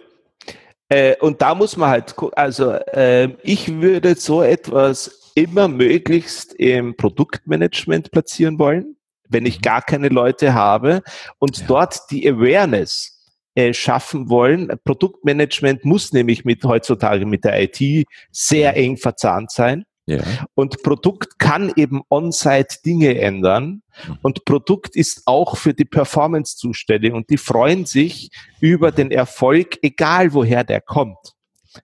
Äh, 0.89 1.15
und 1.17 1.41
da 1.41 1.53
muss 1.53 1.77
man 1.77 1.89
halt, 1.89 2.15
also 2.33 2.71
äh, 2.71 3.29
ich 3.43 3.79
würde 3.79 4.15
so 4.15 4.41
etwas 4.41 5.31
immer 5.35 5.67
möglichst 5.67 6.53
im 6.53 6.95
Produktmanagement 6.95 8.11
platzieren 8.11 8.57
wollen, 8.57 8.95
wenn 9.29 9.45
ich 9.45 9.57
mhm. 9.59 9.61
gar 9.61 9.81
keine 9.83 10.09
Leute 10.09 10.53
habe 10.53 11.01
und 11.37 11.59
ja. 11.59 11.65
dort 11.67 11.99
die 12.09 12.27
Awareness 12.27 13.19
äh, 13.55 13.73
schaffen 13.73 14.29
wollen. 14.29 14.71
Produktmanagement 14.83 15.85
muss 15.85 16.11
nämlich 16.11 16.43
mit 16.43 16.63
heutzutage 16.63 17.25
mit 17.25 17.43
der 17.45 17.61
IT 17.61 18.07
sehr 18.31 18.75
eng 18.75 18.97
verzahnt 18.97 19.51
sein. 19.51 19.85
Ja. 20.09 20.23
Und 20.55 20.81
Produkt 20.83 21.39
kann 21.39 21.71
eben 21.75 22.01
on-site 22.09 22.77
Dinge 22.85 23.19
ändern. 23.19 23.83
Mhm. 24.07 24.17
Und 24.21 24.45
Produkt 24.45 24.95
ist 24.95 25.23
auch 25.25 25.57
für 25.57 25.73
die 25.73 25.85
Performance 25.85 26.57
zuständig. 26.57 27.13
Und 27.13 27.29
die 27.29 27.37
freuen 27.37 27.85
sich 27.85 28.31
über 28.59 28.91
den 28.91 29.11
Erfolg, 29.11 29.77
egal 29.81 30.33
woher 30.33 30.63
der 30.63 30.81
kommt. 30.81 31.35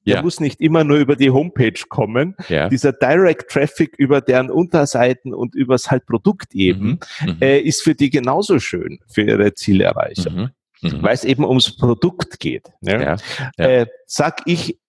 Der 0.06 0.16
ja. 0.16 0.22
muss 0.24 0.40
nicht 0.40 0.62
immer 0.62 0.84
nur 0.84 0.98
über 0.98 1.16
die 1.16 1.30
Homepage 1.30 1.80
kommen. 1.88 2.36
Ja. 2.50 2.70
Dieser 2.70 2.92
Direct 2.92 3.52
Traffic 3.52 3.94
über 3.98 4.20
deren 4.22 4.50
Unterseiten 4.50 5.34
und 5.34 5.54
übers 5.54 5.92
halt 5.92 6.06
Produkt 6.08 6.56
eben, 6.56 7.00
mhm. 7.22 7.30
mhm. 7.30 7.38
äh, 7.42 7.60
ist 7.60 7.84
für 7.84 7.94
die 7.94 8.10
genauso 8.10 8.60
schön 8.60 9.00
für 9.08 9.22
ihre 9.22 9.54
Zielerreichung. 9.54 10.36
Mhm. 10.36 10.50
Mhm. 10.82 11.04
Weil 11.04 11.14
es 11.14 11.24
eben 11.24 11.46
ums 11.46 11.78
Produkt 11.78 12.40
geht. 12.40 12.72
Ne? 12.82 13.18
Ja. 13.58 13.64
Äh, 13.64 13.86
sag 14.08 14.42
ich 14.46 14.80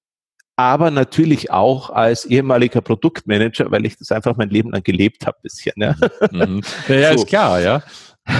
aber 0.57 0.90
natürlich 0.90 1.51
auch 1.51 1.90
als 1.90 2.25
ehemaliger 2.25 2.81
Produktmanager, 2.81 3.71
weil 3.71 3.85
ich 3.85 3.99
das 3.99 4.11
einfach 4.11 4.37
mein 4.37 4.49
Leben 4.49 4.71
lang 4.71 4.83
gelebt 4.83 5.27
habe 5.27 5.37
bisschen. 5.42 5.75
Ja, 5.77 5.95
mhm. 6.33 6.62
ja, 6.88 6.95
ja 6.95 7.09
so. 7.12 7.14
ist 7.16 7.29
klar, 7.29 7.61
ja. 7.61 7.83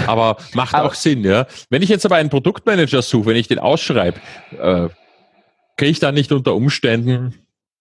Aber 0.07 0.38
macht 0.55 0.74
aber, 0.74 0.88
auch 0.88 0.94
Sinn, 0.94 1.22
ja. 1.22 1.46
Wenn 1.70 1.83
ich 1.83 1.88
jetzt 1.88 2.05
aber 2.05 2.16
einen 2.16 2.31
Produktmanager 2.31 3.02
suche, 3.02 3.26
wenn 3.26 3.37
ich 3.37 3.48
den 3.48 3.59
ausschreibe, 3.59 4.18
äh, 4.59 4.88
kriege 5.76 5.90
ich 5.90 6.00
dann 6.00 6.14
nicht 6.14 6.33
unter 6.33 6.55
Umständen, 6.55 7.35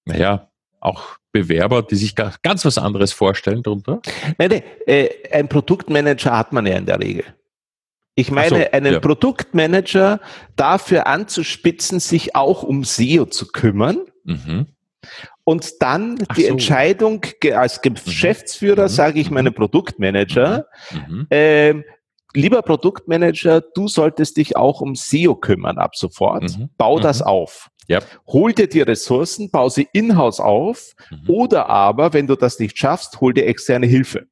naja, 0.03 0.49
auch 0.81 1.17
Bewerber, 1.31 1.81
die 1.81 1.95
sich 1.95 2.13
ganz 2.15 2.63
was 2.63 2.77
anderes 2.77 3.11
vorstellen 3.11 3.63
drunter? 3.63 4.01
Nein, 4.37 4.49
nein, 4.49 4.63
äh, 4.85 5.09
ein 5.31 5.47
Produktmanager 5.47 6.37
hat 6.37 6.53
man 6.53 6.65
ja 6.65 6.75
in 6.75 6.85
der 6.85 6.99
Regel. 6.99 7.25
Ich 8.15 8.31
meine, 8.31 8.49
so, 8.49 8.71
einen 8.71 8.93
ja. 8.93 8.99
Produktmanager 8.99 10.21
dafür 10.55 11.05
anzuspitzen, 11.07 11.99
sich 11.99 12.35
auch 12.35 12.63
um 12.63 12.83
SEO 12.83 13.25
zu 13.25 13.47
kümmern, 13.47 13.99
Mhm. 14.25 14.67
Und 15.43 15.81
dann 15.81 16.17
Ach 16.27 16.35
die 16.35 16.43
so. 16.43 16.47
Entscheidung, 16.49 17.21
als 17.53 17.81
Geschäftsführer 17.81 18.83
mhm. 18.83 18.89
sage 18.89 19.19
ich 19.19 19.29
meinem 19.29 19.53
Produktmanager, 19.53 20.65
mhm. 20.91 21.27
äh, 21.29 21.75
lieber 22.33 22.61
Produktmanager, 22.63 23.61
du 23.61 23.87
solltest 23.87 24.37
dich 24.37 24.57
auch 24.57 24.81
um 24.81 24.95
SEO 24.95 25.35
kümmern 25.35 25.77
ab 25.77 25.95
sofort. 25.95 26.57
Mhm. 26.57 26.69
Bau 26.77 26.99
das 26.99 27.19
mhm. 27.19 27.27
auf. 27.27 27.69
Yep. 27.87 28.03
Hol 28.27 28.53
dir 28.53 28.67
die 28.67 28.81
Ressourcen, 28.81 29.51
bau 29.51 29.69
sie 29.69 29.87
in-house 29.93 30.39
auf 30.39 30.93
mhm. 31.11 31.29
oder 31.29 31.69
aber, 31.69 32.13
wenn 32.13 32.25
du 32.25 32.35
das 32.35 32.57
nicht 32.57 32.75
schaffst, 32.77 33.21
hol 33.21 33.31
dir 33.31 33.45
externe 33.45 33.85
Hilfe. 33.85 34.25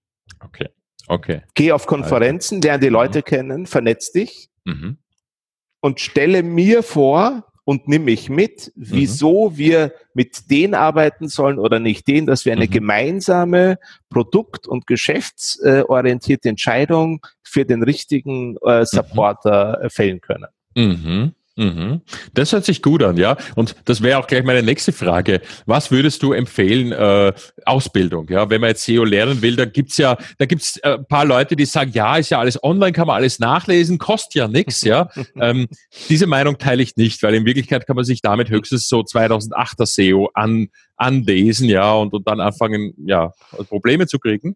Okay. 0.43 0.69
Okay. 1.07 1.41
Geh 1.53 1.71
auf 1.71 1.85
Konferenzen, 1.85 2.61
lerne 2.61 2.79
die 2.79 2.89
Leute 2.89 3.19
mhm. 3.19 3.23
kennen, 3.23 3.65
vernetz 3.65 4.11
dich 4.11 4.49
mhm. 4.63 4.97
und 5.81 5.99
stelle 5.99 6.43
mir 6.43 6.83
vor 6.83 7.45
und 7.65 7.87
nimm 7.87 8.05
mich 8.05 8.29
mit, 8.29 8.71
mhm. 8.75 8.85
wieso 8.89 9.49
mhm. 9.49 9.57
wir 9.57 9.93
mit 10.13 10.49
denen 10.51 10.73
arbeiten 10.73 11.27
sollen 11.27 11.59
oder 11.59 11.79
nicht 11.79 12.07
denen, 12.07 12.27
dass 12.27 12.45
wir 12.45 12.53
eine 12.53 12.65
mhm. 12.65 12.71
gemeinsame 12.71 13.79
Produkt- 14.09 14.67
und 14.67 14.87
geschäftsorientierte 14.87 16.49
Entscheidung 16.49 17.25
für 17.41 17.65
den 17.65 17.83
richtigen 17.83 18.57
äh, 18.65 18.79
mhm. 18.79 18.85
Supporter 18.85 19.81
äh, 19.81 19.89
fällen 19.89 20.21
können. 20.21 20.47
Mhm. 21.55 22.01
Das 22.33 22.51
hört 22.51 22.65
sich 22.65 22.81
gut 22.81 23.03
an, 23.03 23.15
ja. 23.17 23.37
Und 23.55 23.75
das 23.85 24.01
wäre 24.01 24.17
auch 24.17 24.25
gleich 24.25 24.43
meine 24.43 24.63
nächste 24.63 24.91
Frage. 24.91 25.41
Was 25.67 25.91
würdest 25.91 26.23
du 26.23 26.33
empfehlen, 26.33 26.91
äh, 26.91 27.31
Ausbildung? 27.65 28.27
Ja, 28.29 28.49
wenn 28.49 28.59
man 28.59 28.71
jetzt 28.71 28.83
SEO 28.83 29.03
lernen 29.03 29.41
will, 29.43 29.55
da 29.55 29.65
gibt's 29.65 29.97
ja, 29.97 30.17
da 30.39 30.45
gibt's 30.45 30.77
äh, 30.77 30.97
paar 30.97 31.25
Leute, 31.25 31.55
die 31.55 31.65
sagen, 31.65 31.91
ja, 31.93 32.17
ist 32.17 32.31
ja 32.31 32.39
alles 32.39 32.63
online, 32.63 32.91
kann 32.91 33.05
man 33.05 33.17
alles 33.17 33.37
nachlesen, 33.37 33.99
kostet 33.99 34.35
ja 34.35 34.47
nichts, 34.47 34.81
ja. 34.81 35.09
ähm, 35.39 35.67
diese 36.09 36.25
Meinung 36.25 36.57
teile 36.57 36.81
ich 36.81 36.95
nicht, 36.95 37.21
weil 37.21 37.35
in 37.35 37.45
Wirklichkeit 37.45 37.85
kann 37.85 37.95
man 37.95 38.05
sich 38.05 38.21
damit 38.21 38.49
höchstens 38.49 38.89
so 38.89 39.01
2008er 39.01 39.85
SEO 39.85 40.31
an, 40.33 40.69
anlesen, 40.95 41.69
ja, 41.69 41.93
und, 41.93 42.13
und 42.13 42.27
dann 42.27 42.39
anfangen, 42.39 42.93
ja, 43.05 43.31
Probleme 43.69 44.07
zu 44.07 44.17
kriegen. 44.17 44.55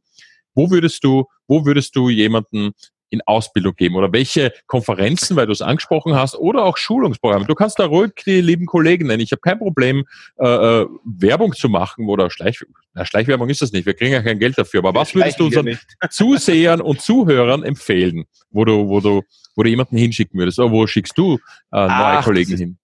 Wo 0.56 0.72
würdest 0.72 1.04
du, 1.04 1.26
wo 1.48 1.66
würdest 1.66 1.96
du 1.96 2.10
jemanden 2.10 2.72
in 3.10 3.22
Ausbildung 3.26 3.76
geben 3.76 3.96
oder 3.96 4.12
welche 4.12 4.54
Konferenzen, 4.68 5.36
weil 5.36 5.46
du 5.46 5.52
es 5.52 5.62
angesprochen 5.62 6.16
hast, 6.16 6.36
oder 6.36 6.64
auch 6.64 6.78
Schulungsprogramme. 6.78 7.46
Du 7.46 7.56
kannst 7.56 7.80
da 7.80 7.86
ruhig 7.86 8.12
die 8.26 8.42
lieben 8.42 8.66
Kollegen 8.66 9.08
nennen. 9.08 9.22
Ich 9.22 9.32
habe 9.32 9.42
kein 9.42 9.60
Problem, 9.60 10.06
äh, 10.38 10.48
äh, 10.48 10.88
Werbung 11.06 11.54
zu 11.54 11.70
machen 11.70 12.08
oder 12.10 12.30
Schleich, 12.30 12.60
na, 12.94 13.06
Schleichwerbung 13.06 13.50
ist 13.50 13.62
das 13.62 13.72
nicht. 13.72 13.86
Wir 13.86 13.94
kriegen 13.94 14.14
ja 14.14 14.22
kein 14.22 14.40
Geld 14.40 14.58
dafür. 14.58 14.80
Aber 14.80 14.94
was 15.00 15.14
würdest 15.16 15.40
du 15.40 15.46
unseren 15.46 15.78
Zusehern 16.10 16.82
und 16.82 17.02
Zuhörern 17.02 17.64
empfehlen, 17.64 18.26
wo 18.50 18.66
du, 18.66 18.88
wo 18.88 19.00
du, 19.00 19.22
wo 19.56 19.64
du 19.64 19.70
jemanden 19.70 19.98
hinschicken 19.98 20.40
würdest? 20.40 20.60
Oder 20.60 20.72
wo 20.72 20.88
schickst 20.88 21.18
du 21.18 21.36
äh, 21.72 21.78
neue 21.78 21.90
Ach, 21.90 22.26
Kollegen 22.26 22.58
hin? 22.58 22.78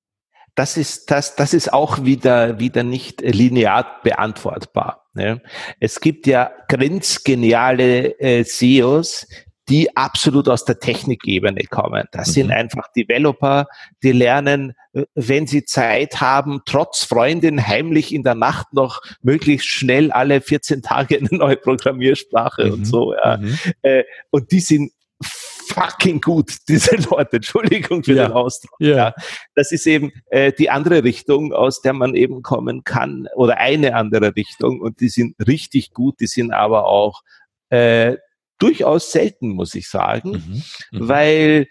das 0.56 0.78
ist, 0.78 1.10
das, 1.10 1.36
das 1.36 1.54
ist 1.54 1.74
auch 1.74 2.04
wieder, 2.06 2.60
wieder 2.60 2.84
nicht 2.84 3.22
linear 3.22 4.02
beantwortbar. 4.04 5.08
Ne? 5.14 5.42
Es 5.80 6.00
gibt 6.00 6.28
ja 6.28 6.52
grenzgeniale 6.68 8.20
äh, 8.20 8.44
SEOs, 8.44 9.28
die 9.70 9.96
absolut 9.96 10.50
aus 10.50 10.66
der 10.66 10.80
Technikebene 10.80 11.64
kommen. 11.70 12.06
Das 12.12 12.30
mhm. 12.30 12.32
sind 12.32 12.52
einfach 12.52 12.92
Developer, 12.92 13.68
die 14.02 14.12
lernen, 14.12 14.74
äh, 14.94 15.06
wenn 15.16 15.48
sie 15.48 15.66
Zeit 15.66 16.20
haben, 16.22 16.62
trotz 16.66 17.04
Freundin 17.04 17.66
heimlich 17.66 18.14
in 18.14 18.24
der 18.24 18.36
Nacht 18.36 18.74
noch 18.74 19.02
möglichst 19.22 19.68
schnell 19.68 20.12
alle 20.12 20.42
14 20.42 20.82
Tage 20.82 21.18
eine 21.18 21.30
neue 21.32 21.58
Programmiersprache 21.58 22.66
mhm. 22.66 22.74
und 22.74 22.86
so. 22.86 23.14
Ja. 23.14 23.38
Mhm. 23.38 23.58
Äh, 23.82 24.04
und 24.32 24.52
die 24.52 24.60
sind 24.60 24.92
fucking 25.68 26.22
gut, 26.22 26.58
diese 26.68 26.96
Leute. 27.10 27.38
Entschuldigung 27.38 28.04
für 28.04 28.16
ja. 28.16 28.28
den 28.28 28.34
Ausdruck. 28.34 28.76
Ja. 28.80 28.96
ja. 28.96 29.14
Das 29.56 29.72
ist 29.72 29.88
eben 29.88 30.12
äh, 30.28 30.52
die 30.52 30.70
andere 30.70 31.04
Richtung, 31.04 31.54
aus 31.54 31.82
der 31.82 31.94
man 31.94 32.16
eben 32.16 32.42
kommen 32.42 32.84
kann, 32.84 33.28
oder 33.36 33.58
eine 33.58 33.96
andere 33.96 34.36
Richtung. 34.36 34.82
Und 34.82 35.00
die 35.00 35.10
sind 35.10 35.36
richtig 35.48 35.94
gut, 35.94 36.20
die 36.20 36.28
sind 36.28 36.52
aber 36.52 36.86
auch 36.88 37.22
äh, 37.70 38.18
durchaus 38.64 39.12
selten, 39.12 39.50
muss 39.50 39.76
ich 39.76 39.90
sagen, 39.90 40.32
mhm. 40.32 40.64
Mhm. 41.00 41.10
weil 41.10 41.68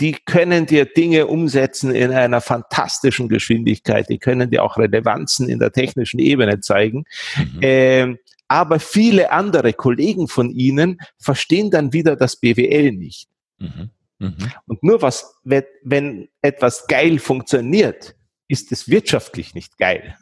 die 0.00 0.12
können 0.12 0.66
dir 0.66 0.84
Dinge 0.84 1.26
umsetzen 1.26 1.92
in 1.92 2.12
einer 2.12 2.40
fantastischen 2.40 3.28
Geschwindigkeit. 3.28 4.08
Die 4.08 4.18
können 4.18 4.50
dir 4.50 4.62
auch 4.62 4.78
Relevanzen 4.78 5.48
in 5.48 5.58
der 5.58 5.72
technischen 5.72 6.20
Ebene 6.20 6.60
zeigen. 6.60 7.04
Mhm. 7.36 7.58
Ähm, 7.62 8.18
aber 8.46 8.78
viele 8.78 9.32
andere 9.32 9.72
Kollegen 9.72 10.28
von 10.28 10.50
ihnen 10.50 10.98
verstehen 11.18 11.70
dann 11.70 11.92
wieder 11.92 12.14
das 12.14 12.36
BWL 12.36 12.92
nicht. 12.92 13.28
Mhm. 13.58 13.90
Mhm. 14.18 14.36
Und 14.66 14.82
nur 14.82 15.02
was, 15.02 15.34
wenn 15.44 16.28
etwas 16.42 16.86
geil 16.86 17.18
funktioniert, 17.18 18.14
ist 18.48 18.72
es 18.72 18.88
wirtschaftlich 18.88 19.54
nicht 19.54 19.76
geil. 19.76 20.16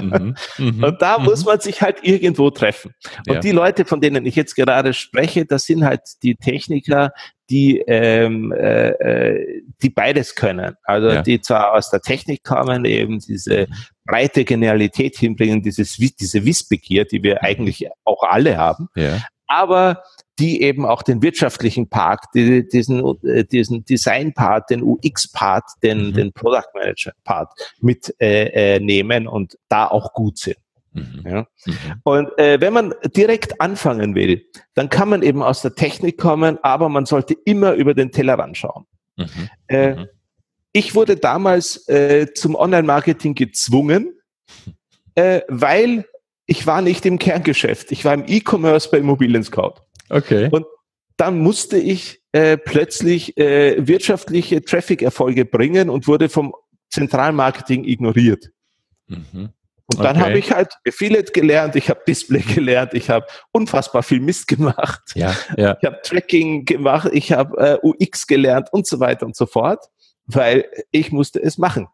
Mhm, 0.00 0.34
mhm, 0.58 0.84
und 0.84 1.00
da 1.00 1.18
mhm. 1.18 1.24
muss 1.24 1.44
man 1.44 1.60
sich 1.60 1.80
halt 1.80 1.98
irgendwo 2.02 2.50
treffen. 2.50 2.94
Und 3.26 3.34
ja. 3.34 3.40
die 3.40 3.52
Leute, 3.52 3.84
von 3.84 4.00
denen 4.00 4.26
ich 4.26 4.36
jetzt 4.36 4.54
gerade 4.54 4.92
spreche, 4.92 5.46
das 5.46 5.64
sind 5.64 5.84
halt 5.84 6.02
die 6.22 6.36
Techniker, 6.36 7.12
die, 7.48 7.78
ähm, 7.86 8.52
äh, 8.52 8.90
äh, 8.90 9.62
die 9.82 9.90
beides 9.90 10.34
können. 10.34 10.74
Also 10.84 11.08
ja. 11.08 11.22
die 11.22 11.40
zwar 11.40 11.72
aus 11.74 11.90
der 11.90 12.00
Technik 12.00 12.44
kommen, 12.44 12.84
eben 12.84 13.18
diese 13.18 13.66
mhm. 13.68 13.74
breite 14.06 14.44
Genialität 14.44 15.16
hinbringen, 15.16 15.62
dieses, 15.62 15.96
diese 15.96 16.44
Wissbegier, 16.44 17.06
die 17.06 17.22
wir 17.22 17.36
mhm. 17.36 17.40
eigentlich 17.42 17.88
auch 18.04 18.22
alle 18.22 18.56
haben, 18.56 18.88
ja. 18.94 19.20
Aber 19.50 20.02
die 20.38 20.62
eben 20.62 20.86
auch 20.86 21.02
den 21.02 21.22
wirtschaftlichen 21.22 21.88
Part, 21.88 22.20
die, 22.34 22.66
diesen, 22.66 23.04
äh, 23.24 23.44
diesen 23.44 23.84
Design-Part, 23.84 24.70
den 24.70 24.82
UX-Part, 24.82 25.64
den, 25.82 26.08
mhm. 26.08 26.12
den 26.14 26.32
Product 26.32 26.68
Manager-Part 26.74 27.52
mitnehmen 27.80 28.16
äh, 28.20 29.24
äh, 29.24 29.28
und 29.28 29.58
da 29.68 29.86
auch 29.86 30.14
gut 30.14 30.38
sind. 30.38 30.56
Mhm. 30.92 31.22
Ja. 31.26 31.46
Mhm. 31.66 31.74
Und 32.04 32.38
äh, 32.38 32.60
wenn 32.60 32.72
man 32.72 32.94
direkt 33.14 33.60
anfangen 33.60 34.14
will, 34.14 34.42
dann 34.74 34.88
kann 34.88 35.10
man 35.10 35.22
eben 35.22 35.42
aus 35.42 35.62
der 35.62 35.74
Technik 35.74 36.16
kommen, 36.18 36.58
aber 36.62 36.88
man 36.88 37.04
sollte 37.04 37.34
immer 37.44 37.74
über 37.74 37.92
den 37.92 38.10
Tellerrand 38.10 38.56
schauen. 38.56 38.86
Mhm. 39.16 39.26
Äh, 39.68 39.94
mhm. 39.94 40.06
ich 40.72 40.94
wurde 40.94 41.16
damals 41.16 41.86
äh, 41.88 42.32
zum 42.34 42.54
Online-Marketing 42.54 43.34
gezwungen, 43.34 44.14
weil 45.48 46.06
ich 46.50 46.66
war 46.66 46.82
nicht 46.82 47.06
im 47.06 47.20
Kerngeschäft. 47.20 47.92
Ich 47.92 48.04
war 48.04 48.12
im 48.12 48.24
E-Commerce 48.26 48.90
bei 48.90 48.98
Immobilien 48.98 49.44
Scout. 49.44 49.74
Okay. 50.08 50.48
Und 50.50 50.66
dann 51.16 51.38
musste 51.38 51.78
ich 51.78 52.22
äh, 52.32 52.56
plötzlich 52.56 53.38
äh, 53.38 53.86
wirtschaftliche 53.86 54.60
Traffic-Erfolge 54.64 55.44
bringen 55.44 55.88
und 55.88 56.08
wurde 56.08 56.28
vom 56.28 56.52
Zentralmarketing 56.88 57.84
ignoriert. 57.84 58.50
Mhm. 59.06 59.50
Und 59.86 60.04
dann 60.04 60.16
okay. 60.16 60.26
habe 60.26 60.38
ich 60.40 60.50
halt 60.50 60.72
Affiliate 60.86 61.30
gelernt, 61.30 61.76
ich 61.76 61.88
habe 61.88 62.00
Display 62.06 62.40
gelernt, 62.54 62.94
ich 62.94 63.10
habe 63.10 63.26
unfassbar 63.52 64.02
viel 64.02 64.20
Mist 64.20 64.48
gemacht. 64.48 65.02
Ja, 65.14 65.36
ja. 65.56 65.76
Ich 65.80 65.86
habe 65.86 66.00
Tracking 66.02 66.64
gemacht, 66.64 67.10
ich 67.12 67.30
habe 67.30 67.78
äh, 67.80 67.86
UX 67.86 68.26
gelernt 68.26 68.72
und 68.72 68.88
so 68.88 68.98
weiter 68.98 69.24
und 69.24 69.36
so 69.36 69.46
fort, 69.46 69.84
weil 70.26 70.64
ich 70.90 71.12
musste 71.12 71.40
es 71.40 71.58
machen. 71.58 71.86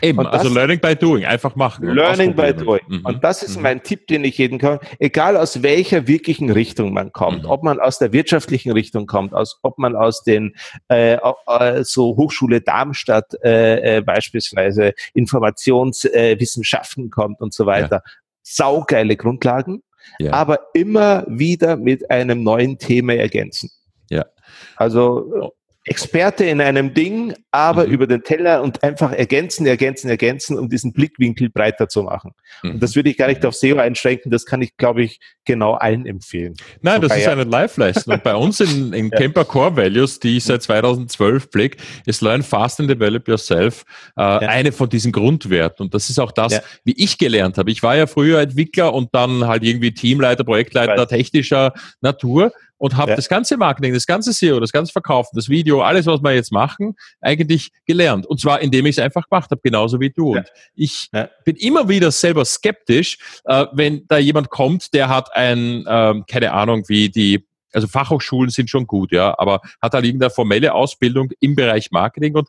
Eben, 0.00 0.24
das, 0.24 0.32
also 0.32 0.48
Learning 0.48 0.80
by 0.80 0.96
Doing, 0.96 1.24
einfach 1.24 1.54
machen. 1.56 1.86
Learning 1.86 2.34
by 2.34 2.54
Doing. 2.54 2.80
Mhm. 2.88 3.04
Und 3.04 3.24
das 3.24 3.42
ist 3.42 3.56
mhm. 3.56 3.62
mein 3.62 3.82
Tipp, 3.82 4.06
den 4.06 4.24
ich 4.24 4.38
jedem 4.38 4.58
kann. 4.58 4.78
Egal 4.98 5.36
aus 5.36 5.62
welcher 5.62 6.06
wirklichen 6.06 6.50
Richtung 6.50 6.92
man 6.92 7.12
kommt, 7.12 7.42
mhm. 7.42 7.50
ob 7.50 7.62
man 7.62 7.80
aus 7.80 7.98
der 7.98 8.12
wirtschaftlichen 8.12 8.72
Richtung 8.72 9.06
kommt, 9.06 9.34
aus, 9.34 9.58
ob 9.62 9.78
man 9.78 9.94
aus 9.96 10.22
den 10.22 10.54
äh, 10.88 11.18
äh, 11.46 11.84
so 11.84 12.16
Hochschule 12.16 12.60
Darmstadt 12.60 13.34
äh, 13.42 13.98
äh, 13.98 14.00
beispielsweise 14.00 14.94
Informationswissenschaften 15.14 17.10
kommt 17.10 17.40
und 17.40 17.52
so 17.52 17.66
weiter. 17.66 18.02
Ja. 18.04 18.12
Saugeile 18.42 19.16
Grundlagen, 19.16 19.82
ja. 20.18 20.32
aber 20.32 20.60
immer 20.74 21.24
wieder 21.28 21.76
mit 21.76 22.10
einem 22.10 22.42
neuen 22.42 22.78
Thema 22.78 23.14
ergänzen. 23.14 23.70
Ja. 24.10 24.26
Also 24.76 25.52
Experte 25.84 26.44
in 26.44 26.60
einem 26.60 26.94
Ding, 26.94 27.34
aber 27.50 27.86
mhm. 27.86 27.92
über 27.92 28.06
den 28.06 28.22
Teller 28.22 28.62
und 28.62 28.84
einfach 28.84 29.10
ergänzen, 29.10 29.66
ergänzen, 29.66 30.08
ergänzen, 30.08 30.56
um 30.56 30.68
diesen 30.68 30.92
Blickwinkel 30.92 31.50
breiter 31.50 31.88
zu 31.88 32.04
machen. 32.04 32.32
Mhm. 32.62 32.72
Und 32.72 32.82
das 32.82 32.94
würde 32.94 33.10
ich 33.10 33.16
gar 33.16 33.26
nicht 33.26 33.44
auf 33.44 33.56
SEO 33.56 33.78
einschränken, 33.78 34.30
das 34.30 34.46
kann 34.46 34.62
ich, 34.62 34.76
glaube 34.76 35.02
ich, 35.02 35.18
genau 35.44 35.74
allen 35.74 36.06
empfehlen. 36.06 36.54
Nein, 36.82 37.00
das 37.00 37.16
ist 37.16 37.26
eine 37.26 37.42
Live-Leistung. 37.42 38.14
Und 38.14 38.22
bei 38.22 38.36
uns 38.36 38.60
in, 38.60 38.92
in 38.92 39.08
ja. 39.12 39.18
Camper 39.18 39.44
Core 39.44 39.76
Values, 39.76 40.20
die 40.20 40.36
ich 40.36 40.44
seit 40.44 40.62
2012 40.62 41.46
pflege, 41.50 41.76
ist 42.06 42.22
Learn 42.22 42.44
Fast 42.44 42.78
and 42.78 42.88
Develop 42.88 43.26
Yourself 43.26 43.84
äh, 44.16 44.22
ja. 44.22 44.38
eine 44.38 44.70
von 44.70 44.88
diesen 44.88 45.10
Grundwerten. 45.10 45.86
Und 45.86 45.94
das 45.94 46.10
ist 46.10 46.20
auch 46.20 46.30
das, 46.30 46.52
ja. 46.52 46.60
wie 46.84 46.94
ich 46.96 47.18
gelernt 47.18 47.58
habe. 47.58 47.72
Ich 47.72 47.82
war 47.82 47.96
ja 47.96 48.06
früher 48.06 48.40
Entwickler 48.40 48.94
und 48.94 49.12
dann 49.12 49.48
halt 49.48 49.64
irgendwie 49.64 49.92
Teamleiter, 49.92 50.44
Projektleiter 50.44 51.08
technischer 51.08 51.72
Natur 52.00 52.52
und 52.82 52.96
habe 52.96 53.12
ja. 53.12 53.16
das 53.16 53.28
ganze 53.28 53.56
Marketing, 53.56 53.94
das 53.94 54.08
ganze 54.08 54.32
SEO, 54.32 54.58
das 54.58 54.72
ganze 54.72 54.90
Verkaufen, 54.90 55.36
das 55.36 55.48
Video, 55.48 55.82
alles, 55.82 56.06
was 56.06 56.20
wir 56.20 56.34
jetzt 56.34 56.50
machen, 56.50 56.96
eigentlich 57.20 57.70
gelernt. 57.86 58.26
Und 58.26 58.40
zwar, 58.40 58.60
indem 58.60 58.86
ich 58.86 58.98
es 58.98 58.98
einfach 58.98 59.28
gemacht 59.28 59.52
habe, 59.52 59.60
genauso 59.62 60.00
wie 60.00 60.10
du. 60.10 60.34
Ja. 60.34 60.40
Und 60.40 60.48
ich 60.74 61.08
ja. 61.12 61.30
bin 61.44 61.54
immer 61.54 61.88
wieder 61.88 62.10
selber 62.10 62.44
skeptisch, 62.44 63.18
äh, 63.44 63.66
wenn 63.72 64.04
da 64.08 64.18
jemand 64.18 64.50
kommt, 64.50 64.94
der 64.94 65.08
hat 65.08 65.32
ein, 65.36 65.84
ähm, 65.86 66.24
keine 66.26 66.50
Ahnung, 66.50 66.82
wie 66.88 67.08
die 67.08 67.46
also 67.72 67.86
Fachhochschulen 67.86 68.50
sind 68.50 68.68
schon 68.68 68.88
gut, 68.88 69.12
ja, 69.12 69.38
aber 69.38 69.60
hat 69.80 69.94
halt 69.94 70.04
irgendeine 70.04 70.30
formelle 70.30 70.74
Ausbildung 70.74 71.30
im 71.38 71.54
Bereich 71.54 71.92
Marketing 71.92 72.34
und 72.34 72.48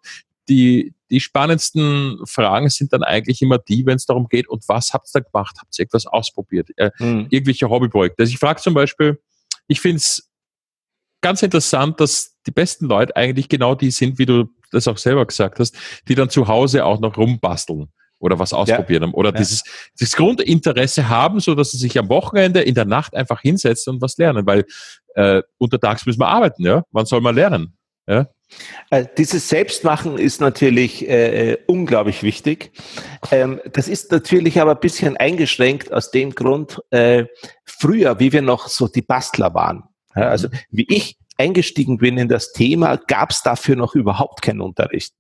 die, 0.50 0.96
die 1.12 1.20
spannendsten 1.20 2.18
Fragen 2.26 2.70
sind 2.72 2.92
dann 2.92 3.04
eigentlich 3.04 3.44
immer 3.44 3.60
die, 3.60 3.86
wenn 3.86 3.98
es 3.98 4.08
darum 4.08 4.28
geht, 4.28 4.50
und 4.50 4.68
was 4.68 4.94
habt 4.94 5.08
ihr 5.10 5.22
da 5.22 5.30
gemacht? 5.30 5.58
Habt 5.62 5.78
ihr 5.78 5.84
etwas 5.86 6.08
ausprobiert? 6.08 6.70
Äh, 6.76 6.90
mhm. 6.98 7.28
Irgendwelche 7.30 7.70
Hobbyprojekte. 7.70 8.24
Also 8.24 8.34
ich 8.34 8.40
frage 8.40 8.60
zum 8.60 8.74
Beispiel, 8.74 9.20
ich 9.68 9.82
finde 9.82 9.98
es 9.98 10.30
ganz 11.22 11.42
interessant, 11.42 12.00
dass 12.00 12.38
die 12.46 12.52
besten 12.52 12.86
Leute 12.86 13.16
eigentlich 13.16 13.50
genau 13.50 13.76
die 13.76 13.92
sind, 13.92 14.20
wie 14.20 14.26
du 14.26 14.50
das 14.72 14.88
auch 14.88 14.98
selber 14.98 15.26
gesagt 15.26 15.60
hast, 15.60 15.76
die 16.08 16.16
dann 16.16 16.30
zu 16.30 16.48
Hause 16.48 16.86
auch 16.86 17.00
noch 17.00 17.18
rumbasteln 17.18 17.90
oder 18.20 18.40
was 18.40 18.54
ausprobieren 18.54 19.04
ja. 19.04 19.14
oder 19.14 19.30
ja. 19.32 19.38
dieses, 19.38 19.64
dieses 20.00 20.16
Grundinteresse 20.16 21.10
haben, 21.10 21.40
so 21.40 21.56
dass 21.56 21.72
sie 21.72 21.78
sich 21.78 21.98
am 22.00 22.10
Wochenende 22.10 22.62
in 22.62 22.76
der 22.76 22.86
Nacht 22.86 23.16
einfach 23.16 23.42
hinsetzen 23.42 23.96
und 23.96 24.02
was 24.02 24.18
lernen, 24.18 24.46
weil 24.46 24.66
äh, 25.16 25.42
untertags 25.58 26.06
müssen 26.06 26.20
wir 26.20 26.28
arbeiten, 26.28 26.66
ja. 26.66 26.84
Wann 26.92 27.06
soll 27.06 27.22
man 27.22 27.36
lernen? 27.36 27.78
Ja? 28.08 28.28
Also 28.90 29.10
dieses 29.18 29.50
Selbstmachen 29.50 30.18
ist 30.18 30.42
natürlich 30.42 31.08
äh, 31.08 31.54
äh, 31.54 31.58
unglaublich 31.68 32.24
wichtig. 32.24 32.72
Ähm, 33.32 33.60
das 33.72 33.88
ist 33.88 34.12
natürlich 34.12 34.62
aber 34.62 34.72
ein 34.72 34.80
bisschen 34.80 35.18
eingeschränkt 35.18 35.92
aus 35.92 36.12
dem 36.12 36.36
Grund, 36.36 36.82
äh, 36.92 37.26
früher, 37.66 38.20
wie 38.20 38.32
wir 38.32 38.42
noch 38.42 38.68
so 38.68 38.88
die 38.88 39.02
Bastler 39.02 39.54
waren. 39.54 39.84
Ja, 40.16 40.30
also 40.30 40.50
mhm. 40.50 40.58
wie 40.70 40.86
ich 40.90 41.18
eingestiegen 41.38 41.98
bin 41.98 42.18
in 42.18 42.28
das 42.28 42.54
Thema, 42.54 42.98
gab 42.98 43.32
es 43.32 43.42
dafür 43.42 43.76
noch 43.76 43.96
überhaupt 43.96 44.44
keinen 44.44 44.62
Unterricht. 44.62 45.14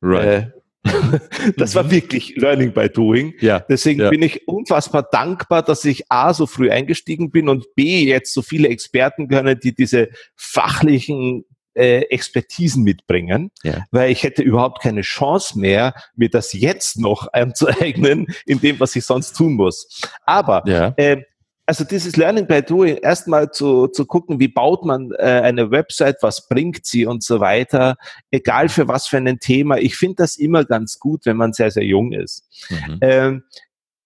Right. 0.00 0.26
Äh, 0.26 0.50
das 1.56 1.74
war 1.74 1.84
mhm. 1.84 1.90
wirklich 1.90 2.36
Learning 2.36 2.72
by 2.72 2.88
Doing. 2.88 3.34
Ja, 3.40 3.60
Deswegen 3.60 4.00
ja. 4.00 4.10
bin 4.10 4.22
ich 4.22 4.46
unfassbar 4.46 5.02
dankbar, 5.10 5.62
dass 5.62 5.84
ich 5.84 6.04
A 6.10 6.32
so 6.32 6.46
früh 6.46 6.70
eingestiegen 6.70 7.30
bin 7.30 7.48
und 7.48 7.74
B 7.74 8.04
jetzt 8.04 8.32
so 8.32 8.42
viele 8.42 8.68
Experten 8.68 9.28
können, 9.28 9.58
die 9.58 9.74
diese 9.74 10.08
fachlichen 10.36 11.44
äh, 11.78 12.00
Expertisen 12.10 12.82
mitbringen, 12.82 13.50
ja. 13.62 13.84
weil 13.90 14.10
ich 14.10 14.24
hätte 14.24 14.42
überhaupt 14.42 14.82
keine 14.82 15.02
Chance 15.02 15.58
mehr, 15.58 15.94
mir 16.16 16.28
das 16.28 16.52
jetzt 16.52 16.98
noch 16.98 17.28
anzueignen, 17.32 18.26
in 18.46 18.60
dem, 18.60 18.80
was 18.80 18.96
ich 18.96 19.04
sonst 19.04 19.34
tun 19.36 19.54
muss. 19.54 20.02
Aber 20.24 20.62
ja. 20.66 20.92
äh, 20.96 21.22
also 21.66 21.84
dieses 21.84 22.16
Learning 22.16 22.46
by 22.46 22.62
Doing, 22.62 22.96
erstmal 22.96 23.50
zu, 23.50 23.88
zu 23.88 24.06
gucken, 24.06 24.40
wie 24.40 24.48
baut 24.48 24.86
man 24.86 25.12
äh, 25.18 25.22
eine 25.22 25.70
Website, 25.70 26.16
was 26.22 26.48
bringt 26.48 26.86
sie 26.86 27.04
und 27.04 27.22
so 27.22 27.40
weiter, 27.40 27.96
egal 28.30 28.70
für 28.70 28.88
was 28.88 29.06
für 29.06 29.18
ein 29.18 29.38
Thema. 29.38 29.76
Ich 29.76 29.94
finde 29.94 30.16
das 30.16 30.36
immer 30.36 30.64
ganz 30.64 30.98
gut, 30.98 31.26
wenn 31.26 31.36
man 31.36 31.52
sehr, 31.52 31.70
sehr 31.70 31.84
jung 31.84 32.12
ist. 32.12 32.48
Mhm. 32.70 32.98
Ähm, 33.02 33.42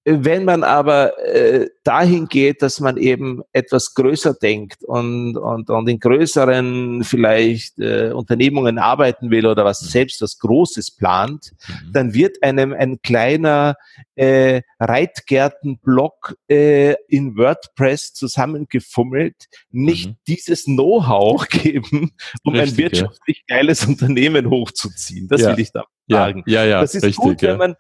wenn 0.05 0.45
man 0.45 0.65
aber 0.65 1.17
äh, 1.25 1.69
dahin 1.85 2.27
geht, 2.27 2.61
dass 2.63 2.81
man 2.81 2.97
eben 2.97 3.43
etwas 3.53 3.95
größer 3.95 4.35
denkt 4.35 4.83
und, 4.83 5.37
und, 5.37 5.71
und 5.71 5.89
in 5.89 6.01
größeren 6.01 7.05
vielleicht 7.05 7.79
äh, 7.79 8.11
Unternehmungen 8.11 8.79
arbeiten 8.79 9.31
will 9.31 9.47
oder 9.47 9.65
was 9.65 9.83
mhm. 9.83 9.87
selbst 9.87 10.21
was 10.21 10.39
Großes 10.39 10.97
plant, 10.97 11.53
mhm. 11.69 11.93
dann 11.93 12.15
wird 12.15 12.43
einem 12.43 12.73
ein 12.73 13.01
kleiner 13.03 13.77
äh, 14.17 14.63
Reitgärtenblock 14.81 16.37
äh, 16.49 16.95
in 17.07 17.37
WordPress 17.37 18.13
zusammengefummelt 18.13 19.47
nicht 19.71 20.09
mhm. 20.11 20.17
dieses 20.27 20.65
Know-how 20.65 21.49
geben, 21.49 22.11
um 22.43 22.55
richtig, 22.55 22.73
ein 22.73 22.77
wirtschaftlich 22.79 23.45
ja. 23.49 23.57
geiles 23.57 23.87
Unternehmen 23.87 24.51
hochzuziehen. 24.51 25.29
Das 25.29 25.43
ja. 25.43 25.53
will 25.53 25.61
ich 25.61 25.71
da 25.71 25.85
sagen. 26.09 26.43
Ja, 26.47 26.65
ja, 26.65 26.71
ja, 26.71 26.81
das 26.81 26.97
ist 26.97 27.05
richtig, 27.05 27.23
gut, 27.23 27.43
wenn 27.43 27.57
man 27.57 27.77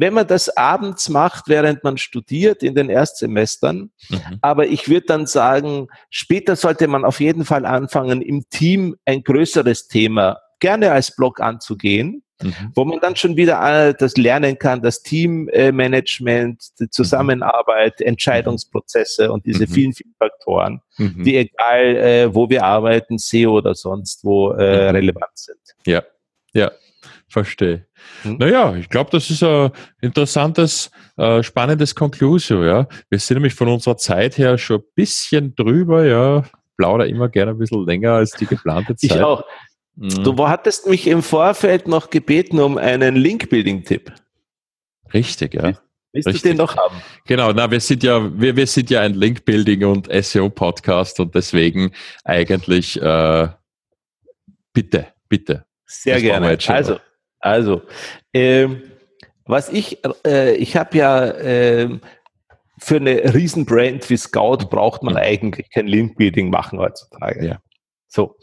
wenn 0.00 0.14
man 0.14 0.26
das 0.26 0.56
abends 0.56 1.10
macht, 1.10 1.48
während 1.48 1.84
man 1.84 1.98
studiert 1.98 2.62
in 2.62 2.74
den 2.74 2.88
Erstsemestern, 2.88 3.90
mhm. 4.08 4.38
aber 4.40 4.66
ich 4.66 4.88
würde 4.88 5.06
dann 5.06 5.26
sagen, 5.26 5.88
später 6.08 6.56
sollte 6.56 6.88
man 6.88 7.04
auf 7.04 7.20
jeden 7.20 7.44
Fall 7.44 7.66
anfangen, 7.66 8.22
im 8.22 8.48
Team 8.48 8.96
ein 9.04 9.22
größeres 9.22 9.88
Thema 9.88 10.38
gerne 10.58 10.92
als 10.92 11.14
Blog 11.14 11.40
anzugehen, 11.40 12.22
mhm. 12.40 12.72
wo 12.74 12.86
man 12.86 13.00
dann 13.00 13.14
schon 13.14 13.36
wieder 13.36 13.92
das 13.92 14.16
lernen 14.16 14.58
kann, 14.58 14.80
das 14.80 15.02
Teammanagement, 15.02 16.62
die 16.78 16.84
mhm. 16.84 16.90
Zusammenarbeit, 16.92 18.00
Entscheidungsprozesse 18.00 19.30
und 19.30 19.44
diese 19.44 19.66
mhm. 19.66 19.70
vielen, 19.70 19.92
vielen 19.92 20.14
Faktoren, 20.18 20.80
mhm. 20.96 21.24
die 21.24 21.36
egal, 21.36 21.96
äh, 21.96 22.34
wo 22.34 22.48
wir 22.48 22.64
arbeiten, 22.64 23.18
SEO 23.18 23.58
oder 23.58 23.74
sonst 23.74 24.24
wo 24.24 24.52
äh, 24.52 24.54
mhm. 24.88 24.96
relevant 24.96 25.32
sind. 25.34 25.60
Ja, 25.84 26.02
ja, 26.54 26.70
verstehe. 27.28 27.86
Hm? 28.22 28.36
Naja, 28.38 28.74
ich 28.76 28.88
glaube, 28.88 29.10
das 29.10 29.30
ist 29.30 29.42
ein 29.42 29.70
interessantes, 30.00 30.90
äh, 31.16 31.42
spannendes 31.42 31.94
Conclusio, 31.94 32.64
ja. 32.64 32.86
Wir 33.08 33.18
sind 33.18 33.36
nämlich 33.36 33.54
von 33.54 33.68
unserer 33.68 33.96
Zeit 33.96 34.38
her 34.38 34.58
schon 34.58 34.80
ein 34.80 34.86
bisschen 34.94 35.54
drüber, 35.54 36.04
ja. 36.04 36.44
Plauder 36.76 37.06
immer 37.06 37.28
gerne 37.28 37.52
ein 37.52 37.58
bisschen 37.58 37.84
länger 37.84 38.12
als 38.12 38.32
die 38.32 38.46
geplante 38.46 38.96
Zeit. 38.96 39.10
Ich 39.10 39.20
auch. 39.20 39.44
Mhm. 39.96 40.24
Du 40.24 40.48
hattest 40.48 40.86
mich 40.86 41.06
im 41.06 41.22
Vorfeld 41.22 41.88
noch 41.88 42.10
gebeten 42.10 42.58
um 42.58 42.78
einen 42.78 43.16
Link-Building-Tipp. 43.16 44.12
Richtig, 45.12 45.54
ja. 45.54 45.74
Willst 46.12 46.26
Richtig. 46.26 46.42
du 46.42 46.48
den 46.48 46.56
noch 46.56 46.76
haben? 46.76 46.96
Genau, 47.26 47.52
na, 47.52 47.70
wir 47.70 47.80
sind 47.80 48.02
ja, 48.02 48.30
wir, 48.40 48.56
wir 48.56 48.66
sind 48.66 48.90
ja 48.90 49.00
ein 49.02 49.14
Link-Building 49.14 49.84
und 49.84 50.08
SEO-Podcast 50.10 51.20
und 51.20 51.34
deswegen 51.34 51.92
eigentlich 52.24 53.00
äh, 53.00 53.48
bitte, 54.72 55.06
bitte. 55.28 55.66
Sehr 55.90 56.14
das 56.14 56.22
gerne. 56.22 56.58
Also, 56.68 56.98
also, 57.40 57.82
ähm, 58.32 58.82
was 59.44 59.68
ich, 59.68 59.98
äh, 60.24 60.54
ich 60.54 60.76
habe 60.76 60.96
ja 60.96 61.26
äh, 61.26 61.98
für 62.78 62.96
eine 62.96 63.34
Riesenbrand 63.34 64.08
wie 64.08 64.16
Scout 64.16 64.68
braucht 64.70 65.02
man 65.02 65.16
eigentlich 65.16 65.68
kein 65.70 65.88
Link-Building 65.88 66.50
machen 66.50 66.78
heutzutage. 66.78 67.44
Ja. 67.44 67.60
So. 68.06 68.36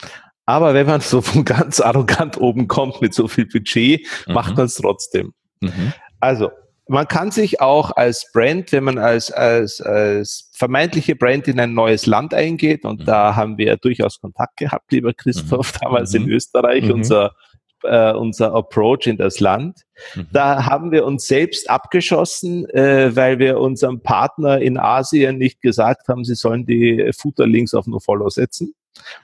Aber 0.45 0.73
wenn 0.73 0.87
man 0.87 1.01
so 1.01 1.21
von 1.21 1.45
ganz 1.45 1.79
arrogant 1.79 2.37
oben 2.37 2.67
kommt 2.67 3.01
mit 3.01 3.13
so 3.13 3.27
viel 3.27 3.45
Budget, 3.45 4.05
mhm. 4.27 4.33
macht 4.33 4.57
man 4.57 4.65
es 4.65 4.75
trotzdem. 4.75 5.33
Mhm. 5.61 5.93
Also, 6.19 6.51
man 6.87 7.07
kann 7.07 7.31
sich 7.31 7.61
auch 7.61 7.91
als 7.91 8.31
Brand, 8.31 8.71
wenn 8.71 8.83
man 8.83 8.97
als, 8.97 9.31
als, 9.31 9.81
als 9.81 10.49
vermeintliche 10.53 11.15
Brand 11.15 11.47
in 11.47 11.59
ein 11.59 11.73
neues 11.73 12.05
Land 12.05 12.33
eingeht, 12.33 12.85
und 12.85 13.01
mhm. 13.01 13.05
da 13.05 13.35
haben 13.35 13.57
wir 13.57 13.77
durchaus 13.77 14.19
Kontakt 14.19 14.57
gehabt, 14.57 14.91
lieber 14.91 15.13
Christoph, 15.13 15.73
mhm. 15.73 15.79
damals 15.81 16.13
in 16.13 16.23
mhm. 16.23 16.31
Österreich, 16.31 16.83
mhm. 16.83 16.91
unser 16.91 17.35
äh, 17.83 18.11
unser 18.13 18.53
Approach 18.53 19.07
in 19.07 19.17
das 19.17 19.39
Land. 19.39 19.81
Mhm. 20.15 20.27
Da 20.31 20.65
haben 20.65 20.91
wir 20.91 21.05
uns 21.05 21.27
selbst 21.27 21.69
abgeschossen, 21.69 22.67
äh, 22.69 23.15
weil 23.15 23.39
wir 23.39 23.59
unserem 23.59 24.01
Partner 24.01 24.59
in 24.59 24.77
Asien 24.77 25.37
nicht 25.37 25.61
gesagt 25.61 26.07
haben, 26.07 26.23
sie 26.23 26.35
sollen 26.35 26.65
die 26.65 27.11
Footer-Links 27.15 27.73
auf 27.73 27.87
NoFollow 27.87 28.29
setzen. 28.29 28.73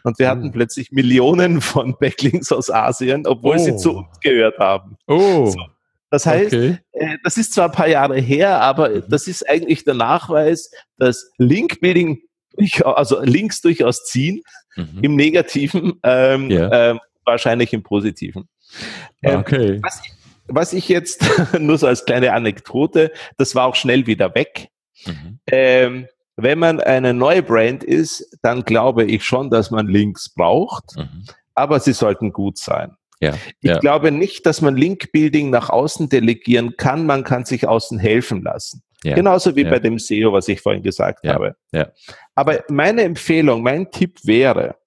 Und 0.03 0.19
wir 0.19 0.29
hatten 0.29 0.47
mhm. 0.47 0.51
plötzlich 0.51 0.91
Millionen 0.91 1.61
von 1.61 1.95
Backlinks 1.99 2.51
aus 2.51 2.69
Asien, 2.69 3.25
obwohl 3.25 3.55
oh. 3.55 3.59
sie 3.59 3.75
zu 3.75 3.97
uns 3.97 4.19
gehört 4.21 4.59
haben. 4.59 4.97
Oh. 5.07 5.47
So. 5.47 5.59
Das 6.13 6.27
heißt, 6.27 6.53
okay. 6.53 6.77
äh, 6.91 7.17
das 7.23 7.37
ist 7.37 7.53
zwar 7.53 7.69
ein 7.69 7.71
paar 7.71 7.87
Jahre 7.87 8.19
her, 8.19 8.61
aber 8.61 8.89
mhm. 8.89 9.03
das 9.09 9.27
ist 9.27 9.49
eigentlich 9.49 9.83
der 9.83 9.95
Nachweis, 9.95 10.69
dass 10.99 11.31
Link-Building, 11.39 12.21
also 12.83 13.19
Links 13.23 13.61
durchaus 13.61 14.05
ziehen, 14.05 14.43
mhm. 14.75 14.99
im 15.01 15.15
Negativen, 15.15 15.93
ähm, 16.03 16.51
yeah. 16.51 16.91
ähm, 16.91 16.99
wahrscheinlich 17.25 17.73
im 17.73 17.81
Positiven. 17.81 18.47
Ähm, 19.23 19.39
okay. 19.39 19.79
Was, 19.81 20.03
was, 20.45 20.73
ich 20.73 20.87
jetzt 20.87 21.25
nur 21.59 21.79
so 21.79 21.87
als 21.87 22.05
kleine 22.05 22.33
Anekdote, 22.33 23.11
das 23.37 23.55
war 23.55 23.65
auch 23.65 23.75
schnell 23.75 24.05
wieder 24.05 24.35
weg. 24.35 24.67
Mhm. 25.07 25.39
Ähm, 25.47 26.07
wenn 26.35 26.59
man 26.59 26.79
eine 26.79 27.15
neue 27.15 27.41
Brand 27.41 27.83
ist, 27.83 28.37
dann 28.43 28.65
glaube 28.65 29.05
ich 29.05 29.25
schon, 29.25 29.49
dass 29.49 29.71
man 29.71 29.87
Links 29.87 30.29
braucht, 30.29 30.95
mhm. 30.95 31.25
aber 31.55 31.79
sie 31.79 31.93
sollten 31.93 32.31
gut 32.31 32.59
sein. 32.59 32.97
Ja, 33.23 33.33
ich 33.61 33.69
ja. 33.69 33.79
glaube 33.79 34.11
nicht, 34.11 34.45
dass 34.45 34.61
man 34.61 34.75
Link-Building 34.75 35.49
nach 35.49 35.69
außen 35.69 36.09
delegieren 36.09 36.75
kann. 36.77 37.05
Man 37.05 37.23
kann 37.23 37.45
sich 37.45 37.67
außen 37.67 37.99
helfen 37.99 38.43
lassen. 38.43 38.83
Ja, 39.03 39.15
Genauso 39.15 39.55
wie 39.55 39.65
bei 39.65 39.79
dem 39.79 39.99
SEO, 39.99 40.31
was 40.31 40.47
ich 40.47 40.61
vorhin 40.61 40.81
gesagt 40.81 41.27
habe. 41.27 41.55
Aber 42.35 42.63
meine 42.69 43.03
Empfehlung, 43.03 43.61
mein 43.61 43.91
Tipp 43.91 44.19
wäre, 44.23 44.77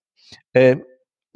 äh, 0.55 0.77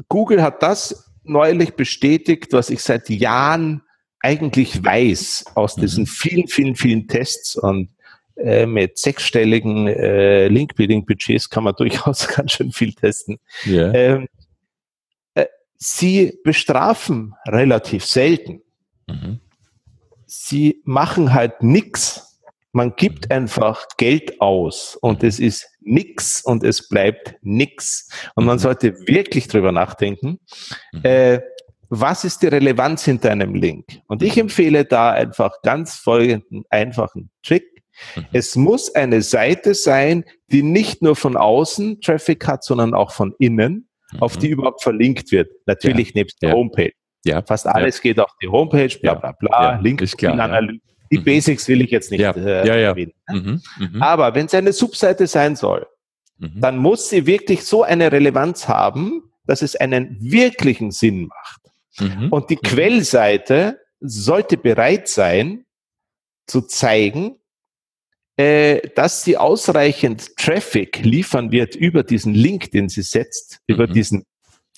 Google 0.08 0.42
hat 0.42 0.62
das 0.62 1.12
neulich 1.22 1.74
bestätigt, 1.74 2.52
was 2.52 2.70
ich 2.70 2.82
seit 2.82 3.10
Jahren 3.10 3.82
eigentlich 4.20 4.82
weiß 4.82 5.44
aus 5.54 5.76
mhm. 5.76 5.80
diesen 5.82 6.06
vielen, 6.06 6.48
vielen, 6.48 6.74
vielen 6.74 7.08
Tests 7.08 7.56
und 7.56 7.90
äh, 8.36 8.64
mit 8.64 8.98
sechsstelligen 8.98 9.86
äh, 9.86 10.48
Link-Building-Budgets 10.48 11.50
kann 11.50 11.64
man 11.64 11.74
durchaus 11.78 12.28
ganz 12.28 12.52
schön 12.52 12.72
viel 12.72 12.94
testen. 12.94 13.38
Yeah. 13.66 13.94
Ähm, 13.94 14.22
äh, 14.22 14.26
sie 15.80 16.38
bestrafen 16.44 17.34
relativ 17.48 18.04
selten. 18.04 18.62
Mhm. 19.08 19.40
Sie 20.26 20.80
machen 20.84 21.34
halt 21.34 21.62
nichts 21.62 22.30
man 22.72 22.94
gibt 22.96 23.28
mhm. 23.28 23.36
einfach 23.36 23.86
Geld 23.96 24.40
aus 24.40 24.96
und 25.00 25.24
es 25.24 25.40
ist 25.40 25.66
nix 25.80 26.42
und 26.44 26.62
es 26.62 26.88
bleibt 26.88 27.34
nix. 27.42 28.08
Und 28.34 28.44
man 28.44 28.56
mhm. 28.56 28.60
sollte 28.60 28.94
wirklich 29.06 29.48
drüber 29.48 29.72
nachdenken, 29.72 30.38
mhm. 30.92 31.04
äh, 31.04 31.40
was 31.88 32.22
ist 32.22 32.42
die 32.42 32.46
Relevanz 32.46 33.04
hinter 33.04 33.32
einem 33.32 33.54
Link? 33.56 33.84
Und 34.06 34.22
ich 34.22 34.38
empfehle 34.38 34.84
da 34.84 35.10
einfach 35.10 35.60
ganz 35.62 35.96
folgenden 35.96 36.64
einfachen 36.70 37.30
Trick. 37.42 37.64
Es 38.32 38.54
muss 38.54 38.94
eine 38.94 39.22
Seite 39.22 39.74
sein, 39.74 40.24
die 40.52 40.62
nicht 40.62 41.02
nur 41.02 41.16
von 41.16 41.36
außen 41.36 42.00
Traffic 42.00 42.46
hat, 42.46 42.62
sondern 42.62 42.94
auch 42.94 43.10
von 43.10 43.34
innen, 43.40 43.88
auf 44.18 44.36
die 44.36 44.48
überhaupt 44.48 44.82
verlinkt 44.82 45.30
wird. 45.32 45.50
Natürlich 45.66 46.08
ja. 46.08 46.12
nebst 46.16 46.42
der 46.42 46.50
ja. 46.50 46.54
Homepage. 46.54 46.92
Ja. 47.24 47.42
Fast 47.42 47.66
alles 47.66 48.00
geht 48.00 48.18
auf 48.18 48.32
die 48.42 48.48
Homepage, 48.48 48.98
bla 49.00 49.14
bla 49.14 49.32
bla, 49.32 49.72
ja, 49.74 49.80
LinkedIn-Analyse. 49.80 50.80
Die 51.12 51.18
mhm. 51.18 51.24
Basics 51.24 51.68
will 51.68 51.82
ich 51.82 51.90
jetzt 51.90 52.10
nicht. 52.10 52.20
Äh, 52.20 52.66
ja, 52.66 52.76
ja. 52.76 52.88
erwähnen. 52.90 53.12
Mhm. 53.28 53.60
Mhm. 53.78 54.02
Aber 54.02 54.34
wenn 54.34 54.46
es 54.46 54.54
eine 54.54 54.72
Subseite 54.72 55.26
sein 55.26 55.56
soll, 55.56 55.86
mhm. 56.38 56.60
dann 56.60 56.78
muss 56.78 57.10
sie 57.10 57.26
wirklich 57.26 57.64
so 57.64 57.82
eine 57.82 58.10
Relevanz 58.12 58.68
haben, 58.68 59.22
dass 59.44 59.62
es 59.62 59.76
einen 59.76 60.16
wirklichen 60.20 60.92
Sinn 60.92 61.26
macht. 61.26 61.60
Mhm. 61.98 62.28
Und 62.30 62.50
die 62.50 62.56
mhm. 62.56 62.62
Quellseite 62.62 63.80
sollte 64.00 64.56
bereit 64.56 65.08
sein, 65.08 65.64
zu 66.46 66.62
zeigen, 66.62 67.39
dass 68.94 69.24
sie 69.24 69.36
ausreichend 69.36 70.36
Traffic 70.36 71.04
liefern 71.04 71.52
wird 71.52 71.74
über 71.74 72.02
diesen 72.02 72.34
Link, 72.34 72.70
den 72.70 72.88
sie 72.88 73.02
setzt, 73.02 73.58
über 73.66 73.86
diesen 73.86 74.24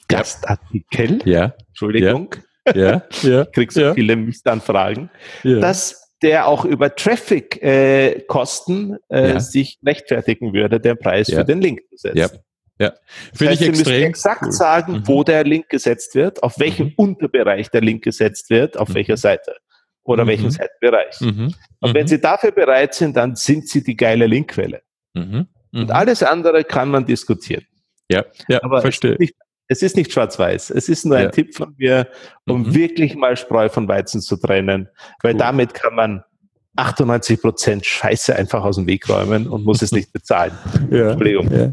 Gastartikel. 0.08 1.20
Ja. 1.24 1.54
Entschuldigung. 1.68 2.34
Ja. 2.74 3.02
ja. 3.22 3.44
Kriegst 3.46 3.76
du 3.76 3.80
ja. 3.80 3.94
viele 3.94 4.16
Mistanfragen. 4.16 5.10
Ja. 5.42 5.60
Dass 5.60 6.02
der 6.22 6.46
auch 6.46 6.64
über 6.64 6.94
Traffic-Kosten 6.94 8.96
äh, 9.08 9.18
äh, 9.18 9.32
ja. 9.32 9.40
sich 9.40 9.80
rechtfertigen 9.84 10.52
würde, 10.52 10.78
den 10.78 10.96
Preis 10.96 11.28
für 11.28 11.44
den 11.44 11.60
Link 11.60 11.80
zu 11.90 11.96
setzen. 11.96 12.18
Ja. 12.18 12.28
Ja, 12.78 12.94
finde 13.34 13.54
ich 13.54 13.62
extrem. 13.62 14.04
exakt 14.04 14.44
cool. 14.44 14.52
sagen, 14.52 14.92
mhm. 14.94 15.06
wo 15.06 15.22
der 15.22 15.44
Link 15.44 15.68
gesetzt 15.68 16.14
wird, 16.16 16.42
auf 16.42 16.58
welchem 16.58 16.88
mhm. 16.88 16.94
Unterbereich 16.96 17.70
der 17.70 17.82
Link 17.82 18.02
gesetzt 18.02 18.50
wird, 18.50 18.76
auf 18.76 18.88
mhm. 18.88 18.94
welcher 18.94 19.16
Seite 19.16 19.54
oder 20.04 20.24
mhm. 20.24 20.28
welchen 20.28 20.50
Seitenbereich. 20.50 21.20
Mhm. 21.20 21.54
Und 21.80 21.94
wenn 21.94 22.02
mhm. 22.04 22.08
Sie 22.08 22.20
dafür 22.20 22.50
bereit 22.50 22.94
sind, 22.94 23.16
dann 23.16 23.36
sind 23.36 23.68
Sie 23.68 23.82
die 23.82 23.96
geile 23.96 24.26
Linkquelle. 24.26 24.82
Und 25.14 25.90
alles 25.90 26.22
andere 26.22 26.64
kann 26.64 26.88
man 26.88 27.04
diskutieren. 27.04 27.64
Ja, 28.10 28.24
ja, 28.48 28.62
Aber 28.62 28.80
verstehe. 28.80 29.16
Es 29.18 29.30
es 29.72 29.82
ist 29.82 29.96
nicht 29.96 30.12
schwarz-weiß. 30.12 30.70
Es 30.70 30.88
ist 30.88 31.06
nur 31.06 31.16
ein 31.16 31.24
ja. 31.24 31.30
Tipp 31.30 31.54
von 31.54 31.74
mir, 31.78 32.08
um 32.46 32.62
mhm. 32.62 32.74
wirklich 32.74 33.14
mal 33.14 33.36
Spreu 33.36 33.68
von 33.68 33.88
Weizen 33.88 34.20
zu 34.20 34.36
trennen, 34.36 34.88
weil 35.22 35.32
cool. 35.32 35.38
damit 35.38 35.74
kann 35.74 35.94
man 35.94 36.24
98 36.76 37.40
Prozent 37.40 37.86
Scheiße 37.86 38.34
einfach 38.34 38.64
aus 38.64 38.76
dem 38.76 38.86
Weg 38.86 39.08
räumen 39.08 39.46
und 39.46 39.64
muss 39.64 39.82
es 39.82 39.92
nicht 39.92 40.12
bezahlen. 40.12 40.52
ja, 40.90 41.10
Entschuldigung. 41.10 41.50
Ja. 41.50 41.70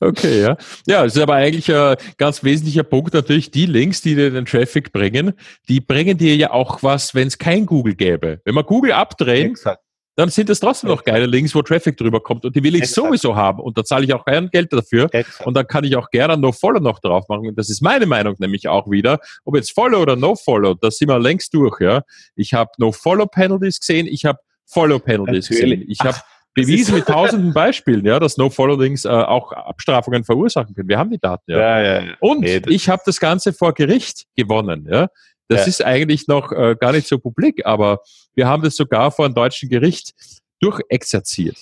Okay, 0.00 0.42
ja. 0.42 0.56
Ja, 0.86 1.04
es 1.04 1.16
ist 1.16 1.22
aber 1.22 1.34
eigentlich 1.34 1.72
ein 1.74 1.96
ganz 2.16 2.42
wesentlicher 2.44 2.84
Punkt 2.84 3.14
natürlich, 3.14 3.50
die 3.50 3.66
Links, 3.66 4.00
die 4.00 4.14
dir 4.14 4.30
den 4.30 4.46
Traffic 4.46 4.92
bringen, 4.92 5.34
die 5.68 5.80
bringen 5.80 6.18
dir 6.18 6.36
ja 6.36 6.52
auch 6.52 6.82
was, 6.82 7.14
wenn 7.14 7.28
es 7.28 7.38
kein 7.38 7.66
Google 7.66 7.94
gäbe. 7.94 8.40
Wenn 8.44 8.54
wir 8.54 8.64
Google 8.64 8.92
abdrehen, 8.92 9.50
Exakt 9.50 9.82
dann 10.16 10.28
sind 10.28 10.50
es 10.50 10.60
trotzdem 10.60 10.90
noch 10.90 11.04
geile 11.04 11.26
Links, 11.26 11.54
wo 11.54 11.62
Traffic 11.62 11.96
drüber 11.96 12.20
kommt 12.20 12.44
und 12.44 12.54
die 12.54 12.62
will 12.62 12.74
ich 12.74 12.82
Exakt. 12.82 13.06
sowieso 13.06 13.36
haben 13.36 13.60
und 13.60 13.78
da 13.78 13.84
zahle 13.84 14.04
ich 14.04 14.12
auch 14.12 14.24
gern 14.24 14.50
Geld 14.50 14.72
dafür 14.72 15.08
Exakt. 15.12 15.46
und 15.46 15.54
dann 15.54 15.66
kann 15.66 15.84
ich 15.84 15.96
auch 15.96 16.10
gerne 16.10 16.36
No 16.36 16.52
Follow 16.52 16.80
noch 16.80 16.98
drauf 16.98 17.28
machen 17.28 17.48
und 17.48 17.58
das 17.58 17.70
ist 17.70 17.80
meine 17.80 18.06
Meinung 18.06 18.36
nämlich 18.38 18.68
auch 18.68 18.90
wieder, 18.90 19.20
ob 19.44 19.56
jetzt 19.56 19.72
Follow 19.72 20.00
oder 20.00 20.16
No 20.16 20.34
Follow, 20.34 20.74
da 20.74 20.90
sind 20.90 21.08
wir 21.08 21.18
längst 21.18 21.54
durch, 21.54 21.80
ja. 21.80 22.02
Ich 22.34 22.54
habe 22.54 22.70
No 22.78 22.92
Follow 22.92 23.26
Penalties 23.26 23.80
gesehen, 23.80 24.06
ich 24.06 24.24
habe 24.24 24.38
Follow 24.66 24.98
Penalties 24.98 25.48
gesehen, 25.48 25.84
ich 25.88 26.00
habe 26.00 26.18
bewiesen 26.54 26.94
mit 26.96 27.06
tausenden 27.06 27.52
Beispielen, 27.52 28.04
ja, 28.04 28.18
dass 28.18 28.36
No-Follow-Links 28.36 29.04
äh, 29.04 29.08
auch 29.08 29.52
Abstrafungen 29.52 30.24
verursachen 30.24 30.74
können. 30.74 30.88
Wir 30.88 30.98
haben 30.98 31.10
die 31.10 31.18
Daten, 31.18 31.50
ja. 31.50 31.58
ja, 31.58 31.80
ja, 31.80 32.02
ja. 32.02 32.14
Und 32.20 32.40
nee, 32.40 32.60
ich 32.66 32.88
habe 32.88 33.02
das 33.06 33.20
Ganze 33.20 33.52
vor 33.52 33.72
Gericht 33.72 34.24
gewonnen, 34.36 34.86
ja. 34.90 35.08
Das 35.50 35.62
ja. 35.62 35.66
ist 35.66 35.84
eigentlich 35.84 36.28
noch 36.28 36.52
äh, 36.52 36.76
gar 36.78 36.92
nicht 36.92 37.08
so 37.08 37.18
publik, 37.18 37.66
aber 37.66 38.02
wir 38.34 38.46
haben 38.46 38.62
das 38.62 38.76
sogar 38.76 39.10
vor 39.10 39.24
einem 39.24 39.34
deutschen 39.34 39.68
Gericht 39.68 40.14
durchexerziert. 40.60 41.56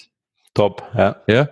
Top, 0.53 0.83
ja. 0.95 1.17
Ja. 1.27 1.49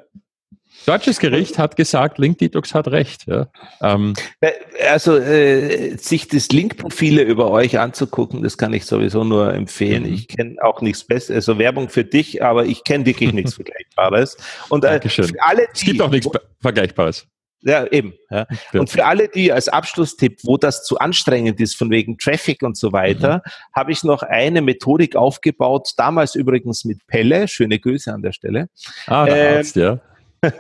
Deutsches 0.85 1.19
Gericht 1.19 1.59
hat 1.59 1.77
gesagt, 1.77 2.19
Link 2.19 2.37
Detox 2.39 2.75
hat 2.75 2.89
recht. 2.89 3.27
Ja. 3.27 3.49
Ähm, 3.81 4.13
äh, 4.41 4.53
also 4.87 5.17
äh, 5.17 5.97
sich 5.97 6.29
das 6.29 6.49
Link-Profile 6.49 7.23
über 7.23 7.51
euch 7.51 7.79
anzugucken, 7.79 8.43
das 8.43 8.59
kann 8.59 8.75
ich 8.75 8.85
sowieso 8.85 9.25
nur 9.25 9.55
empfehlen. 9.55 10.03
Mhm. 10.03 10.13
Ich 10.13 10.29
kenne 10.29 10.57
auch 10.63 10.83
nichts 10.83 11.05
Besseres, 11.05 11.49
also 11.49 11.59
Werbung 11.59 11.89
für 11.89 12.05
dich, 12.05 12.43
aber 12.43 12.67
ich 12.67 12.85
kenne 12.85 13.07
wirklich 13.07 13.33
nichts 13.33 13.55
Vergleichbares. 13.57 14.37
Und 14.69 14.85
äh, 14.85 14.89
alle, 14.89 15.01
die, 15.01 15.69
es 15.73 15.81
gibt 15.81 16.03
auch 16.03 16.11
nichts 16.11 16.29
Vergleichbares. 16.61 17.27
Ja, 17.63 17.87
eben. 17.87 18.15
Ja. 18.31 18.47
Und 18.75 18.91
für 18.91 19.05
alle, 19.05 19.29
die 19.29 19.51
als 19.51 19.69
Abschlusstipp, 19.69 20.41
wo 20.45 20.57
das 20.57 20.85
zu 20.85 20.99
anstrengend 20.99 21.61
ist, 21.61 21.77
von 21.77 21.91
wegen 21.91 22.19
Traffic 22.19 22.63
und 22.63 22.77
so 22.77 22.93
weiter, 22.93 23.39
mhm. 23.39 23.51
habe 23.75 23.93
ich 23.93 24.05
noch 24.05 24.23
eine 24.23 24.63
Methodik 24.63 25.17
aufgebaut, 25.17 25.91
damals 25.97 26.35
übrigens 26.35 26.85
mit 26.85 27.07
Pelle, 27.07 27.49
schöne 27.49 27.79
Grüße 27.79 28.13
an 28.13 28.23
der 28.23 28.33
Stelle. 28.33 28.69
Ah, 29.07 29.25
der 29.25 29.51
ähm, 29.51 29.57
Arzt, 29.57 29.77
ja. 29.77 30.01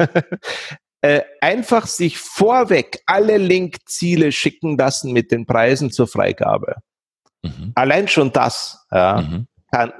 äh, 1.02 1.22
einfach 1.40 1.86
sich 1.86 2.18
vorweg 2.18 3.00
alle 3.06 3.36
Linkziele 3.36 4.32
schicken 4.32 4.76
lassen 4.76 5.12
mit 5.12 5.30
den 5.30 5.46
Preisen 5.46 5.90
zur 5.90 6.08
Freigabe. 6.08 6.76
Mhm. 7.42 7.72
Allein 7.74 8.08
schon 8.08 8.32
das 8.32 8.86
ja, 8.90 9.20
mhm. 9.20 9.46
kann, 9.70 9.92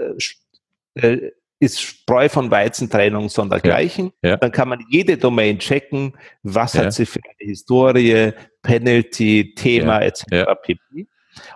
äh, 0.95 1.09
äh 1.09 1.33
ist 1.59 1.81
Spreu 1.81 2.29
von 2.29 2.51
Weizentrennung 2.51 3.29
sondergleichen. 3.29 4.13
Ja, 4.23 4.31
ja. 4.31 4.37
Dann 4.37 4.53
kann 4.53 4.69
man 4.69 4.85
jede 4.91 5.17
Domain 5.17 5.59
checken, 5.59 6.15
was 6.43 6.75
ja. 6.75 6.85
hat 6.85 6.93
sie 6.93 7.07
für 7.07 7.21
eine 7.25 7.49
Historie, 7.49 8.33
Penalty, 8.63 9.55
Thema 9.55 10.01
etc. 10.01 10.25
pp. 10.63 11.07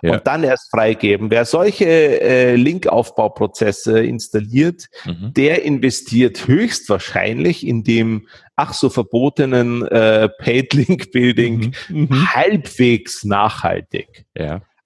Und 0.03 0.27
dann 0.27 0.43
erst 0.43 0.69
freigeben. 0.69 1.31
Wer 1.31 1.45
solche 1.45 1.85
äh, 1.85 2.55
Linkaufbauprozesse 2.55 4.03
installiert, 4.03 4.87
mhm. 5.05 5.33
der 5.33 5.63
investiert 5.63 6.47
höchstwahrscheinlich 6.47 7.65
in 7.65 7.83
dem 7.83 8.27
ach 8.55 8.73
so 8.73 8.89
verbotenen 8.89 9.87
äh, 9.87 10.29
Paid 10.29 10.73
Link 10.73 11.11
Building 11.11 11.73
mhm. 11.89 12.01
Mhm. 12.01 12.33
halbwegs 12.33 13.23
nachhaltig. 13.23 14.25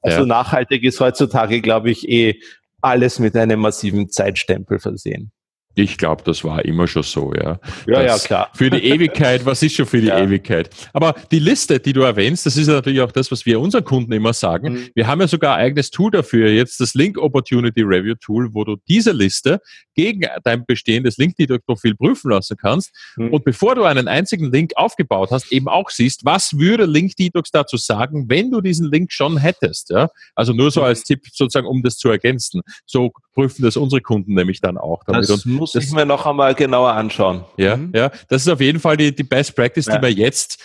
Also 0.01 0.25
nachhaltig 0.25 0.83
ist 0.83 0.99
heutzutage, 0.99 1.61
glaube 1.61 1.89
ich, 1.89 2.07
eh 2.07 2.39
alles 2.85 3.19
mit 3.19 3.35
einem 3.35 3.59
massiven 3.59 4.09
Zeitstempel 4.09 4.79
versehen. 4.79 5.31
Ich 5.77 5.97
glaube, 5.97 6.23
das 6.23 6.43
war 6.43 6.63
immer 6.63 6.87
schon 6.87 7.03
so, 7.03 7.33
ja. 7.33 7.59
Ja, 7.85 8.03
das 8.03 8.23
ja, 8.23 8.27
klar. 8.27 8.49
Für 8.53 8.69
die 8.69 8.83
Ewigkeit, 8.85 9.45
was 9.45 9.61
ist 9.61 9.75
schon 9.75 9.85
für 9.85 9.99
die 9.99 10.07
ja. 10.07 10.19
Ewigkeit? 10.19 10.69
Aber 10.93 11.13
die 11.31 11.39
Liste, 11.39 11.79
die 11.79 11.91
du 11.91 12.01
erwähnst, 12.01 12.45
das 12.45 12.55
ist 12.55 12.67
natürlich 12.67 13.01
auch 13.01 13.11
das, 13.11 13.29
was 13.29 13.45
wir 13.45 13.59
unseren 13.59 13.83
Kunden 13.83 14.13
immer 14.13 14.31
sagen. 14.31 14.73
Mhm. 14.73 14.89
Wir 14.95 15.07
haben 15.07 15.19
ja 15.19 15.27
sogar 15.27 15.55
ein 15.55 15.65
eigenes 15.65 15.91
Tool 15.91 16.11
dafür, 16.11 16.49
jetzt 16.49 16.79
das 16.79 16.93
Link 16.93 17.17
Opportunity 17.17 17.81
Review 17.81 18.15
Tool, 18.15 18.53
wo 18.53 18.63
du 18.63 18.77
diese 18.87 19.11
Liste 19.11 19.59
gegen 19.95 20.25
dein 20.43 20.65
bestehendes 20.65 21.17
LinkedIn-Profil 21.17 21.95
prüfen 21.95 22.31
lassen 22.31 22.55
kannst. 22.55 22.91
Mhm. 23.17 23.33
Und 23.33 23.43
bevor 23.43 23.75
du 23.75 23.83
einen 23.83 24.07
einzigen 24.07 24.51
Link 24.51 24.71
aufgebaut 24.77 25.31
hast, 25.31 25.51
eben 25.51 25.67
auch 25.67 25.89
siehst, 25.89 26.23
was 26.23 26.57
würde 26.57 26.85
LinkedIn 26.85 27.31
dazu 27.51 27.75
sagen, 27.75 28.29
wenn 28.29 28.49
du 28.49 28.61
diesen 28.61 28.89
Link 28.89 29.11
schon 29.11 29.37
hättest, 29.37 29.89
ja. 29.89 30.09
Also 30.35 30.53
nur 30.53 30.71
so 30.71 30.81
mhm. 30.81 30.87
als 30.87 31.03
Tipp 31.03 31.21
sozusagen, 31.33 31.67
um 31.67 31.83
das 31.83 31.97
zu 31.97 32.09
ergänzen. 32.09 32.61
So 32.85 33.11
prüfen 33.33 33.61
das 33.63 33.75
unsere 33.77 34.01
Kunden 34.01 34.33
nämlich 34.33 34.61
dann 34.61 34.77
auch. 34.77 35.03
Damit. 35.03 35.29
Das 35.29 35.45
muss 35.65 35.71
das, 35.71 35.85
ich 35.85 35.91
mir 35.91 36.05
noch 36.05 36.25
einmal 36.27 36.53
genauer 36.53 36.91
anschauen. 36.91 37.43
Ja, 37.57 37.75
mhm. 37.75 37.91
ja, 37.95 38.11
das 38.29 38.43
ist 38.43 38.47
auf 38.47 38.61
jeden 38.61 38.79
Fall 38.79 38.97
die, 38.97 39.15
die 39.15 39.23
Best 39.23 39.55
Practice, 39.55 39.87
ja. 39.87 39.97
die 39.97 40.01
wir 40.03 40.11
jetzt 40.11 40.63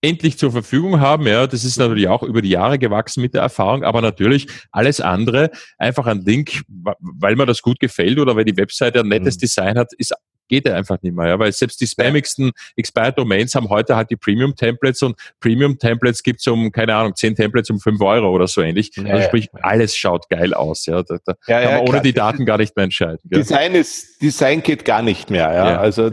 endlich 0.00 0.38
zur 0.38 0.52
Verfügung 0.52 1.00
haben. 1.00 1.26
Ja, 1.26 1.46
das 1.46 1.64
ist 1.64 1.76
natürlich 1.76 2.08
auch 2.08 2.22
über 2.22 2.40
die 2.40 2.50
Jahre 2.50 2.78
gewachsen 2.78 3.20
mit 3.20 3.34
der 3.34 3.42
Erfahrung, 3.42 3.84
aber 3.84 4.00
natürlich 4.00 4.46
alles 4.70 5.00
andere, 5.00 5.50
einfach 5.76 6.06
ein 6.06 6.20
Link, 6.22 6.62
weil 6.68 7.36
mir 7.36 7.46
das 7.46 7.62
gut 7.62 7.80
gefällt 7.80 8.18
oder 8.18 8.36
weil 8.36 8.44
die 8.44 8.56
Webseite 8.56 9.00
ein 9.00 9.08
nettes 9.08 9.36
mhm. 9.36 9.40
Design 9.40 9.78
hat, 9.78 9.92
ist 9.98 10.12
geht 10.48 10.66
er 10.66 10.76
einfach 10.76 11.00
nicht 11.02 11.14
mehr, 11.14 11.28
ja, 11.28 11.38
weil 11.38 11.52
selbst 11.52 11.80
die 11.80 11.86
spammigsten 11.86 12.52
Expired 12.76 13.16
Domains 13.18 13.54
haben 13.54 13.68
heute 13.68 13.96
halt 13.96 14.10
die 14.10 14.16
Premium 14.16 14.54
Templates 14.54 15.02
und 15.02 15.16
Premium 15.40 15.78
Templates 15.78 16.22
gibt's 16.22 16.46
um, 16.46 16.70
keine 16.72 16.94
Ahnung, 16.94 17.14
10 17.14 17.36
Templates 17.36 17.70
um 17.70 17.80
5 17.80 18.00
Euro 18.00 18.30
oder 18.30 18.46
so 18.46 18.60
ähnlich. 18.60 18.90
Ja, 18.96 19.04
also 19.14 19.26
sprich, 19.28 19.48
alles 19.62 19.96
schaut 19.96 20.28
geil 20.28 20.54
aus, 20.54 20.86
ja. 20.86 21.02
Da, 21.02 21.16
da 21.24 21.34
ja, 21.46 21.62
kann 21.62 21.74
man 21.74 21.88
ohne 21.88 22.02
die 22.02 22.12
Daten 22.12 22.44
gar 22.44 22.58
nicht 22.58 22.76
mehr 22.76 22.84
entscheiden. 22.84 23.18
Design 23.24 23.74
ist, 23.74 24.20
Design 24.20 24.62
geht 24.62 24.84
gar 24.84 25.02
nicht 25.02 25.30
mehr, 25.30 25.52
ja. 25.52 25.78
also 25.78 26.10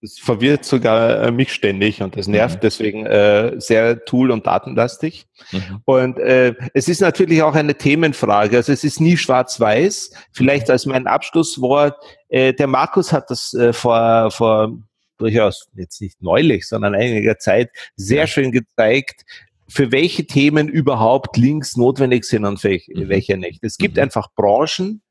das 0.00 0.18
verwirrt 0.18 0.64
sogar 0.64 1.24
äh, 1.24 1.32
mich 1.32 1.52
ständig 1.52 2.02
und 2.02 2.16
das 2.16 2.28
nervt 2.28 2.56
mhm. 2.56 2.60
deswegen 2.60 3.06
äh, 3.06 3.54
sehr 3.58 4.04
tool- 4.04 4.30
und 4.30 4.46
datenlastig. 4.46 5.26
Mhm. 5.50 5.80
Und 5.84 6.18
äh, 6.18 6.54
es 6.72 6.88
ist 6.88 7.00
natürlich 7.00 7.42
auch 7.42 7.54
eine 7.54 7.74
Themenfrage. 7.74 8.56
Also 8.56 8.72
es 8.72 8.84
ist 8.84 9.00
nie 9.00 9.16
schwarz-weiß. 9.16 10.12
Vielleicht 10.32 10.70
als 10.70 10.86
mein 10.86 11.06
Abschlusswort, 11.06 11.96
äh, 12.28 12.52
der 12.52 12.68
Markus 12.68 13.12
hat 13.12 13.30
das 13.30 13.54
äh, 13.54 13.72
vor, 13.72 14.30
vor 14.30 14.78
durchaus 15.18 15.66
jetzt 15.74 16.00
nicht 16.00 16.22
neulich, 16.22 16.68
sondern 16.68 16.94
einiger 16.94 17.38
Zeit 17.38 17.70
sehr 17.96 18.20
ja. 18.20 18.26
schön 18.28 18.52
gezeigt, 18.52 19.24
für 19.68 19.90
welche 19.90 20.26
Themen 20.26 20.68
überhaupt 20.68 21.36
Links 21.36 21.76
notwendig 21.76 22.24
sind 22.24 22.44
und 22.44 22.60
für 22.60 22.70
mhm. 22.70 23.08
welche 23.08 23.36
nicht. 23.36 23.64
Es 23.64 23.76
gibt 23.78 23.96
mhm. 23.96 24.04
einfach 24.04 24.28
Branchen, 24.36 25.02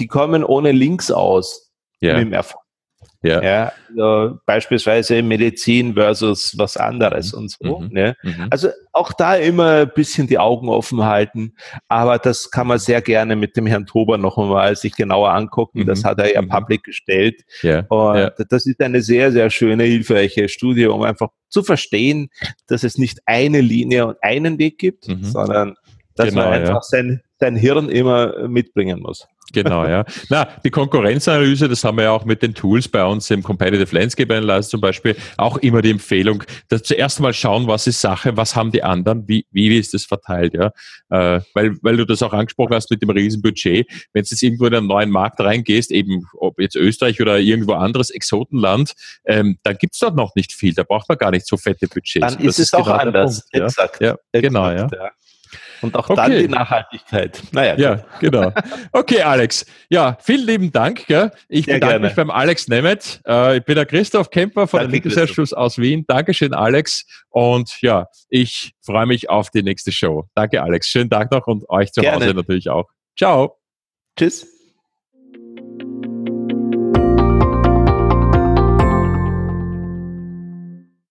die 0.00 0.08
kommen 0.08 0.42
ohne 0.42 0.72
Links 0.72 1.12
aus 1.12 1.70
ja. 2.00 2.14
mit 2.14 2.26
dem 2.26 2.32
Erfolg. 2.32 2.63
Ja. 3.22 3.42
ja 3.42 3.72
also 3.88 4.38
beispielsweise 4.46 5.22
Medizin 5.22 5.94
versus 5.94 6.54
was 6.56 6.76
anderes 6.76 7.32
mhm. 7.32 7.38
und 7.38 7.50
so. 7.50 7.78
Mhm. 7.80 7.88
Ne? 7.92 8.16
Mhm. 8.22 8.46
Also 8.50 8.68
auch 8.92 9.12
da 9.12 9.34
immer 9.36 9.82
ein 9.82 9.90
bisschen 9.94 10.26
die 10.26 10.38
Augen 10.38 10.68
offen 10.68 11.04
halten. 11.04 11.54
Aber 11.88 12.18
das 12.18 12.50
kann 12.50 12.66
man 12.66 12.78
sehr 12.78 13.00
gerne 13.02 13.36
mit 13.36 13.56
dem 13.56 13.66
Herrn 13.66 13.86
Tober 13.86 14.18
noch 14.18 14.38
einmal 14.38 14.76
sich 14.76 14.94
genauer 14.94 15.32
angucken. 15.32 15.80
Mhm. 15.80 15.86
Das 15.86 16.04
hat 16.04 16.18
er 16.18 16.32
ja 16.32 16.42
mhm. 16.42 16.48
public 16.48 16.84
gestellt. 16.84 17.42
Ja. 17.62 17.80
Und 17.88 18.16
ja. 18.16 18.30
das 18.48 18.66
ist 18.66 18.80
eine 18.80 19.02
sehr, 19.02 19.32
sehr 19.32 19.50
schöne, 19.50 19.84
hilfreiche 19.84 20.48
Studie, 20.48 20.86
um 20.86 21.02
einfach 21.02 21.28
zu 21.48 21.62
verstehen, 21.62 22.28
dass 22.66 22.82
es 22.82 22.98
nicht 22.98 23.20
eine 23.26 23.60
Linie 23.60 24.06
und 24.06 24.16
einen 24.22 24.58
Weg 24.58 24.78
gibt, 24.78 25.08
mhm. 25.08 25.24
sondern 25.24 25.76
dass 26.16 26.28
genau, 26.28 26.44
man 26.44 26.52
einfach 26.52 26.74
ja. 26.74 26.82
sein, 26.82 27.22
sein 27.40 27.56
Hirn 27.56 27.88
immer 27.88 28.48
mitbringen 28.48 29.00
muss. 29.00 29.26
Genau, 29.52 29.86
ja. 29.86 30.04
Na, 30.30 30.48
die 30.64 30.70
Konkurrenzanalyse, 30.70 31.68
das 31.68 31.84
haben 31.84 31.98
wir 31.98 32.04
ja 32.04 32.10
auch 32.12 32.24
mit 32.24 32.42
den 32.42 32.54
Tools 32.54 32.88
bei 32.88 33.04
uns 33.04 33.30
im 33.30 33.42
Competitive 33.42 33.94
Landscape 33.94 34.34
Analysis 34.34 34.70
zum 34.70 34.80
Beispiel 34.80 35.16
auch 35.36 35.58
immer 35.58 35.82
die 35.82 35.90
Empfehlung, 35.90 36.42
dass 36.68 36.82
zuerst 36.82 37.20
mal 37.20 37.34
schauen, 37.34 37.66
was 37.66 37.86
ist 37.86 38.00
Sache, 38.00 38.36
was 38.36 38.56
haben 38.56 38.72
die 38.72 38.82
anderen, 38.82 39.28
wie, 39.28 39.46
wie 39.50 39.76
ist 39.76 39.92
das 39.92 40.04
verteilt, 40.04 40.54
ja. 40.54 40.72
Äh, 41.10 41.40
weil, 41.52 41.76
weil 41.82 41.96
du 41.96 42.06
das 42.06 42.22
auch 42.22 42.32
angesprochen 42.32 42.74
hast 42.74 42.90
mit 42.90 43.02
dem 43.02 43.10
Riesenbudget. 43.10 43.86
Wenn 44.12 44.22
du 44.22 44.28
jetzt 44.30 44.42
irgendwo 44.42 44.66
in 44.66 44.74
einen 44.74 44.86
neuen 44.86 45.10
Markt 45.10 45.40
reingehst, 45.40 45.90
eben 45.90 46.26
ob 46.38 46.58
jetzt 46.58 46.76
Österreich 46.76 47.20
oder 47.20 47.38
irgendwo 47.38 47.74
anderes 47.74 48.10
Exotenland, 48.10 48.94
ähm, 49.26 49.58
dann 49.62 49.76
gibt's 49.76 49.98
dort 49.98 50.16
noch 50.16 50.34
nicht 50.34 50.52
viel. 50.52 50.72
Da 50.74 50.84
braucht 50.84 51.08
man 51.08 51.18
gar 51.18 51.30
nicht 51.30 51.46
so 51.46 51.56
fette 51.56 51.86
Budgets. 51.86 52.20
Dann 52.20 52.38
ist 52.38 52.46
das 52.46 52.58
es 52.58 52.66
ist 52.66 52.74
auch 52.74 52.84
genau 52.84 52.96
anders. 52.96 53.46
Punkt, 53.50 53.66
Exakt. 53.66 54.00
Ja, 54.00 54.16
ja 54.34 54.40
genau, 54.40 54.70
ja. 54.70 54.88
ja. 54.90 55.10
Und 55.84 55.94
auch 55.96 56.08
okay. 56.08 56.16
dann 56.16 56.30
die 56.32 56.48
Nachhaltigkeit. 56.48 57.42
Naja. 57.52 57.76
Ja, 57.76 57.94
gut. 57.96 58.04
genau. 58.20 58.52
Okay, 58.90 59.20
Alex. 59.20 59.66
Ja, 59.90 60.16
vielen 60.18 60.46
lieben 60.46 60.72
Dank. 60.72 61.06
Gell? 61.06 61.30
Ich 61.48 61.66
Sehr 61.66 61.74
bedanke 61.74 61.92
gerne. 61.92 62.06
mich 62.06 62.14
beim 62.14 62.30
Alex 62.30 62.68
Nemeth. 62.68 63.20
Äh, 63.26 63.58
ich 63.58 63.64
bin 63.64 63.74
der 63.74 63.84
Christoph 63.84 64.30
Kemper 64.30 64.66
von 64.66 64.80
Danke, 64.80 65.00
der 65.00 65.02
Linksausschuss 65.02 65.52
aus 65.52 65.76
Wien. 65.76 66.04
Dankeschön, 66.06 66.54
Alex. 66.54 67.04
Und 67.28 67.82
ja, 67.82 68.08
ich 68.30 68.72
freue 68.80 69.04
mich 69.04 69.28
auf 69.28 69.50
die 69.50 69.62
nächste 69.62 69.92
Show. 69.92 70.26
Danke, 70.34 70.62
Alex. 70.62 70.88
Schönen 70.88 71.10
Tag 71.10 71.30
noch 71.30 71.46
und 71.46 71.68
euch 71.68 71.92
zu 71.92 72.00
gerne. 72.00 72.24
Hause 72.24 72.34
natürlich 72.34 72.70
auch. 72.70 72.88
Ciao. 73.14 73.58
Tschüss. 74.16 74.53